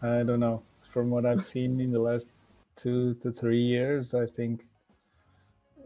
[0.00, 0.62] I don't know.
[0.90, 2.28] From what I've seen in the last
[2.76, 4.64] two to three years, I think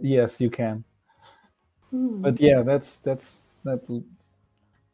[0.01, 0.85] yes, you can.
[1.91, 2.23] Hmm.
[2.23, 3.81] But yeah, that's that's that.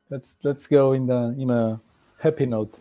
[0.08, 1.78] Let's let's go in the in a
[2.18, 2.80] happy note.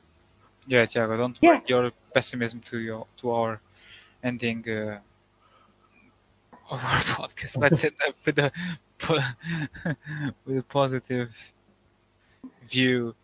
[0.67, 1.67] Yeah, Tiago, don't yes.
[1.67, 3.59] bring your pessimism to your to our
[4.23, 4.63] ending.
[4.69, 4.99] Uh,
[6.69, 7.57] of our podcast.
[7.57, 8.51] Let's end up with a
[10.45, 11.53] with a positive
[12.63, 13.15] view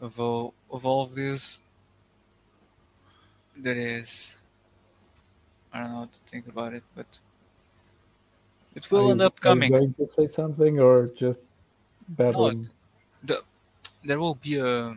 [0.00, 1.60] of all of all of this.
[3.56, 4.40] That is,
[5.72, 7.18] I don't know what to think about it, but
[8.76, 9.74] it will are end up coming.
[9.74, 11.40] Are you going to say something or just
[12.10, 12.62] babbling?
[12.62, 12.68] No,
[13.24, 13.42] the,
[14.04, 14.96] there will be a, a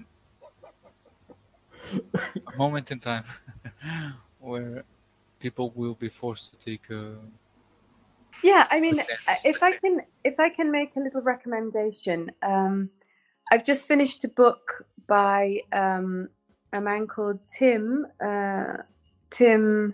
[2.55, 3.23] moment in time
[4.39, 4.83] where
[5.39, 7.15] people will be forced to take a
[8.43, 9.01] yeah, I mean,
[9.43, 12.89] if I can, if I can make a little recommendation, um,
[13.51, 16.29] I've just finished a book by um,
[16.73, 18.07] a man called Tim.
[18.23, 18.77] Uh,
[19.29, 19.93] Tim,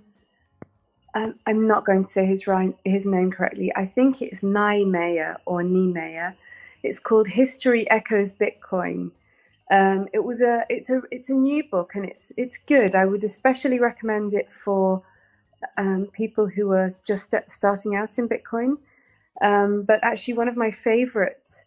[1.13, 3.71] I'm, I'm not going to say his right, his name correctly.
[3.75, 6.35] I think it's Niemeyer or Niemeyer.
[6.83, 9.11] It's called History Echoes Bitcoin.
[9.69, 12.95] Um, it was a, it's a, it's a new book and it's, it's good.
[12.95, 15.03] I would especially recommend it for
[15.77, 18.77] um, people who are just starting out in Bitcoin.
[19.41, 21.65] Um, but actually, one of my favorite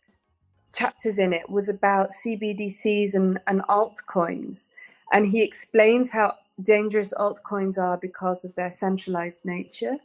[0.73, 4.71] chapters in it was about CBDCs and, and altcoins.
[5.13, 9.97] And he explains how dangerous altcoins are because of their centralized nature.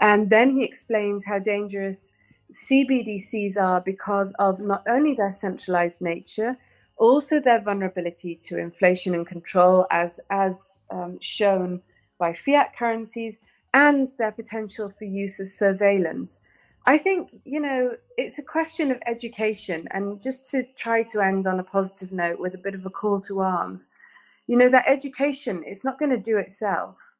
[0.00, 2.12] And then he explains how dangerous
[2.52, 6.56] CBDCs are because of not only their centralized nature,
[6.96, 11.82] also their vulnerability to inflation and control, as as um, shown
[12.18, 13.40] by fiat currencies
[13.72, 16.42] and their potential for use as surveillance.
[16.86, 19.88] I think, you know, it's a question of education.
[19.90, 22.90] And just to try to end on a positive note with a bit of a
[22.90, 23.90] call to arms,
[24.46, 27.16] you know, that education, it's not going to do itself.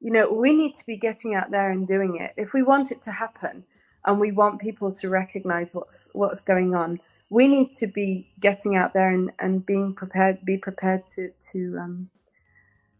[0.00, 2.32] You know, we need to be getting out there and doing it.
[2.36, 3.64] If we want it to happen
[4.04, 6.98] and we want people to recognize what's what's going on,
[7.30, 11.78] we need to be getting out there and, and being prepared, be prepared to to
[11.78, 12.10] um,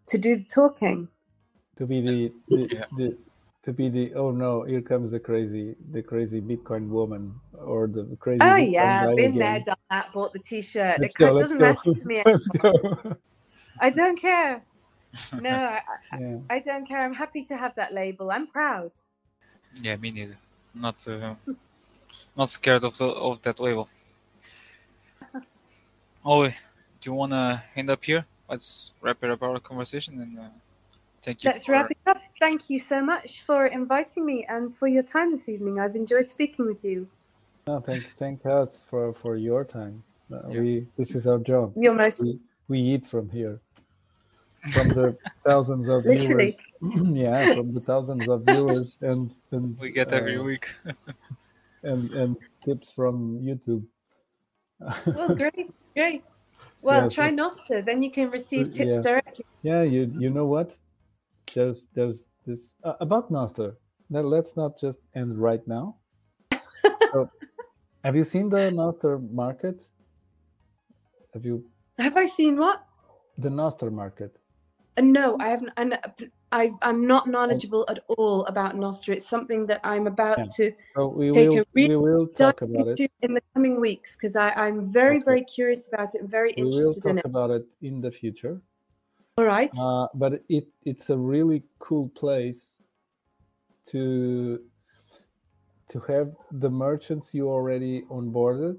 [0.07, 1.09] to do the talking
[1.77, 2.85] to be the, the, yeah.
[2.97, 3.17] the,
[3.63, 8.17] to be the oh no here comes the crazy the crazy bitcoin woman or the
[8.19, 9.39] crazy oh yeah been again.
[9.39, 10.99] there done that bought the t-shirt.
[11.01, 12.23] Let's it go, doesn't matter to me.
[12.27, 13.17] Let's go.
[13.81, 14.63] i don't care.
[15.41, 15.83] No I,
[16.19, 16.39] yeah.
[16.49, 17.01] I, don't care.
[17.01, 18.31] I'm happy to have that label.
[18.31, 18.93] I'm proud.
[19.81, 20.39] Yeah me neither.
[20.75, 21.35] Not uh,
[22.35, 23.89] not scared of the of that label.
[26.25, 28.25] Oh do you want to end up here?
[28.49, 30.49] Let's wrap it up our conversation and uh,
[31.23, 31.51] Thank you.
[31.51, 31.73] Let's for...
[31.73, 32.23] wrap it up.
[32.41, 35.79] Thank you so much for inviting me and for your time this evening.
[35.79, 37.09] I've enjoyed speaking with you.
[37.67, 40.03] No, thank thank us for for your time.
[40.33, 40.61] Uh, yeah.
[40.61, 41.73] We this is our job.
[41.77, 42.23] You're most.
[42.23, 43.61] We, we eat from here,
[44.73, 46.59] from the thousands of viewers.
[46.81, 50.75] yeah, from the thousands of viewers and and we get every uh, week.
[51.83, 53.85] and and tips from YouTube.
[55.07, 56.25] well, great, great.
[56.81, 59.03] Well, yeah, try Nostr, then you can receive tips yeah.
[59.03, 59.45] directly.
[59.63, 60.77] Yeah, you you know what?
[61.55, 63.77] There's there's this uh, about Nostr.
[64.11, 65.97] Now let's not just end right now.
[67.13, 67.31] so,
[68.05, 69.83] have you seen the Nostr market?
[71.35, 71.65] Have you?
[71.99, 72.85] Have I seen what?
[73.39, 74.37] The Nostr market.
[74.97, 75.71] Uh, no, I haven't.
[75.77, 75.99] And
[76.53, 79.15] I, I'm not knowledgeable at all about Nostr.
[79.15, 80.47] It's something that I'm about yeah.
[80.57, 83.81] to so we take will, a real we will talk about it in the coming
[83.81, 85.25] weeks because I'm very, okay.
[85.25, 87.25] very curious about it and very we interested in it.
[87.25, 88.61] We will talk about it in the future.
[89.39, 89.71] All right.
[89.79, 92.77] Uh, but it it's a really cool place
[93.87, 94.61] to
[95.89, 98.79] to have the merchants you already onboarded,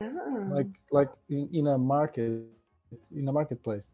[0.00, 0.46] oh.
[0.50, 2.42] like like in, in a market
[3.14, 3.86] in a marketplace.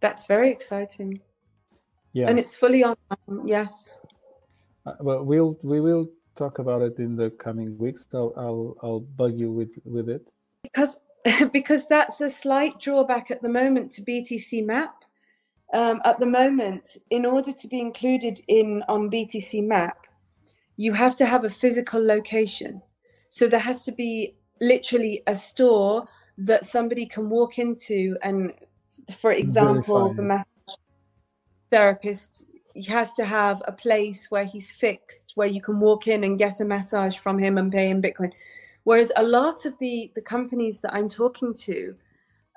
[0.00, 1.20] That's very exciting.
[2.12, 2.28] Yeah.
[2.28, 3.46] And it's fully online.
[3.46, 4.00] Yes.
[4.86, 8.06] Uh, well, we'll we will talk about it in the coming weeks.
[8.10, 10.30] So I'll I'll bug you with with it.
[10.62, 11.00] Because
[11.52, 15.04] because that's a slight drawback at the moment to BTC Map.
[15.72, 19.96] Um, at the moment, in order to be included in on BTC Map,
[20.76, 22.82] you have to have a physical location.
[23.30, 26.08] So there has to be literally a store
[26.38, 28.52] that somebody can walk into and
[29.18, 30.76] for example the massage
[31.70, 36.24] therapist he has to have a place where he's fixed where you can walk in
[36.24, 38.32] and get a massage from him and pay in bitcoin
[38.84, 41.94] whereas a lot of the the companies that i'm talking to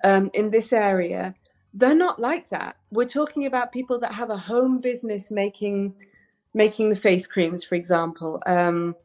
[0.04, 1.34] um, in this area
[1.78, 2.78] they're not like that.
[2.92, 5.94] We're talking about people that have a home business making
[6.54, 8.42] making the face creams for example.
[8.46, 8.96] Um,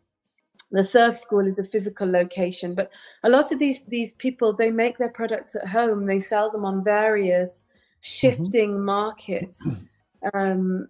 [0.70, 2.90] the surf school is a physical location but
[3.22, 6.06] a lot of these these people they make their products at home.
[6.06, 7.66] They sell them on various
[8.00, 8.84] shifting mm-hmm.
[8.84, 9.68] markets.
[10.32, 10.88] Um,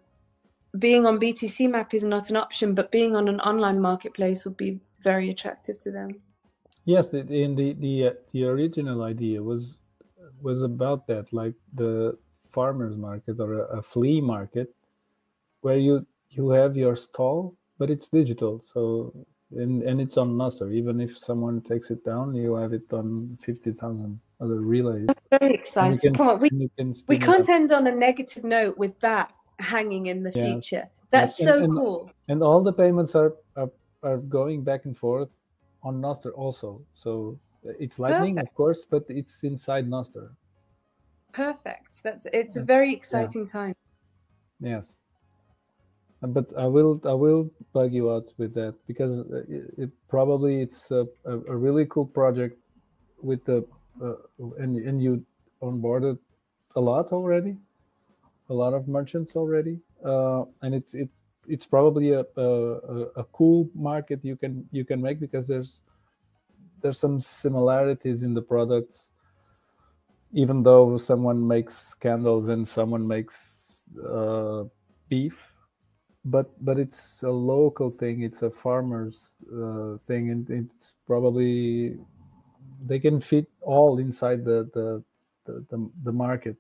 [0.79, 4.57] being on btc map is not an option but being on an online marketplace would
[4.57, 6.11] be very attractive to them
[6.85, 9.77] yes the, in the the, uh, the original idea was
[10.41, 12.17] was about that like the
[12.51, 14.75] farmers market or a, a flea market
[15.61, 19.13] where you you have your stall but it's digital so
[19.57, 20.73] and and it's on Nostr.
[20.73, 25.07] Even if someone takes it down, you have it on fifty thousand other relays.
[25.07, 25.99] That's very exciting.
[25.99, 26.51] Can, Come on, we,
[27.07, 30.45] we can't end on a negative note with that hanging in the yeah.
[30.45, 30.89] future.
[31.11, 32.11] That's and, so and, cool.
[32.29, 33.71] And all the payments are, are
[34.03, 35.29] are going back and forth
[35.83, 36.83] on Nostr also.
[36.95, 38.51] So it's Lightning, Perfect.
[38.51, 40.31] of course, but it's inside Nostr.
[41.33, 42.03] Perfect.
[42.03, 43.53] That's it's a very exciting yeah.
[43.53, 43.77] time.
[44.61, 44.99] Yes
[46.29, 50.91] but I will I will bug you out with that because it, it probably it's
[50.91, 52.59] a, a, a, really cool project
[53.21, 53.67] with the
[54.03, 54.15] uh,
[54.59, 55.25] and and you
[55.63, 56.19] onboarded
[56.77, 57.57] a lot already,
[58.51, 61.09] a lot of merchants already, uh, and it's it
[61.47, 62.47] it's probably a, a
[63.17, 65.83] a cool market you can you can make because there's
[66.81, 69.11] there's some similarities in the products.
[70.33, 74.65] Even though someone makes candles and someone makes uh,
[75.09, 75.53] beef
[76.25, 78.23] but but it's a local thing.
[78.23, 81.97] It's a farmers uh, thing and it's probably
[82.87, 85.03] they can fit all inside the the
[85.45, 86.57] the, the, the market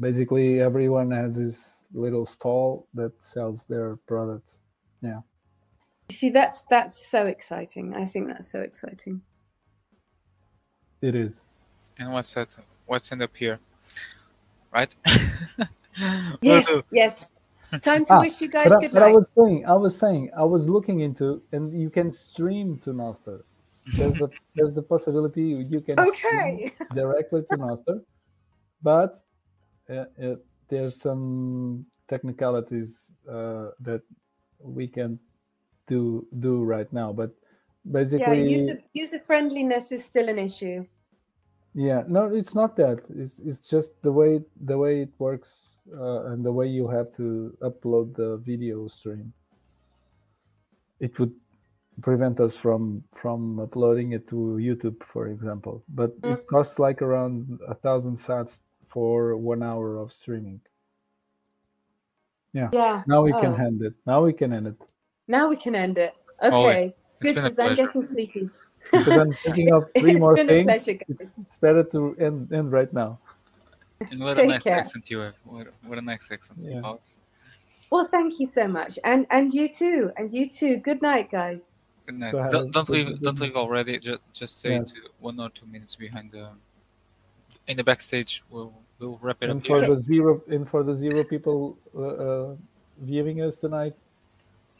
[0.00, 4.58] basically everyone has this little stall that sells their products.
[5.02, 5.20] Yeah.
[6.08, 7.94] You see that's that's so exciting.
[7.94, 9.22] I think that's so exciting.
[11.00, 11.42] It is.
[11.98, 13.60] And what's that what's end up here
[14.72, 14.94] right?
[16.40, 17.30] Yes yes.
[17.72, 19.96] It's time to ah, wish you guys but, good but I was saying, I was
[19.96, 23.42] saying, I was looking into, and you can stream to Nostr.
[23.96, 26.72] There's the there's the possibility you can okay.
[26.92, 28.02] directly to Nostr,
[28.82, 29.22] but
[29.90, 30.36] uh, uh,
[30.68, 34.02] there's some technicalities uh, that
[34.60, 35.18] we can
[35.88, 37.12] do do right now.
[37.12, 37.30] But
[37.90, 40.86] basically, yeah, user user friendliness is still an issue.
[41.74, 43.02] Yeah, no, it's not that.
[43.14, 47.12] It's it's just the way the way it works uh, and the way you have
[47.14, 49.32] to upload the video stream.
[50.98, 51.32] It would
[52.02, 55.84] prevent us from from uploading it to YouTube, for example.
[55.88, 56.34] But mm.
[56.34, 58.58] it costs like around a thousand sats
[58.90, 60.60] for one hour of streaming.
[62.52, 62.68] Yeah.
[62.72, 63.02] Yeah.
[63.06, 63.40] Now we oh.
[63.40, 63.94] can end it.
[64.06, 64.92] Now we can end it.
[65.28, 66.14] Now we can end it.
[66.42, 66.94] Okay.
[67.20, 68.50] Good because I'm getting sleepy
[68.90, 70.64] because I'm thinking of three more things.
[70.64, 73.18] Pleasure, it's, it's, better to end, end right now.
[74.10, 74.78] And what Take a nice care.
[74.78, 75.34] accent you have.
[75.44, 76.60] What, what a nice accent.
[76.62, 76.80] Yeah.
[77.92, 80.76] Well, thank you so much, and and you too, and you too.
[80.78, 81.80] Good night, guys.
[82.06, 82.32] Good night.
[82.50, 83.20] Don't, don't leave.
[83.20, 83.98] Don't leave already.
[83.98, 84.94] Just just stay yes.
[85.18, 86.50] one or two minutes behind the
[87.66, 88.42] in the backstage.
[88.50, 89.66] We'll we'll wrap it and up.
[89.66, 89.94] for here.
[89.94, 92.56] the zero, and for the zero people uh, uh,
[93.00, 93.94] viewing us tonight,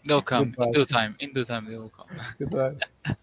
[0.04, 0.64] They'll come Goodbye.
[0.64, 1.16] in due time.
[1.20, 2.06] In due time, they will come.
[2.38, 2.74] Goodbye.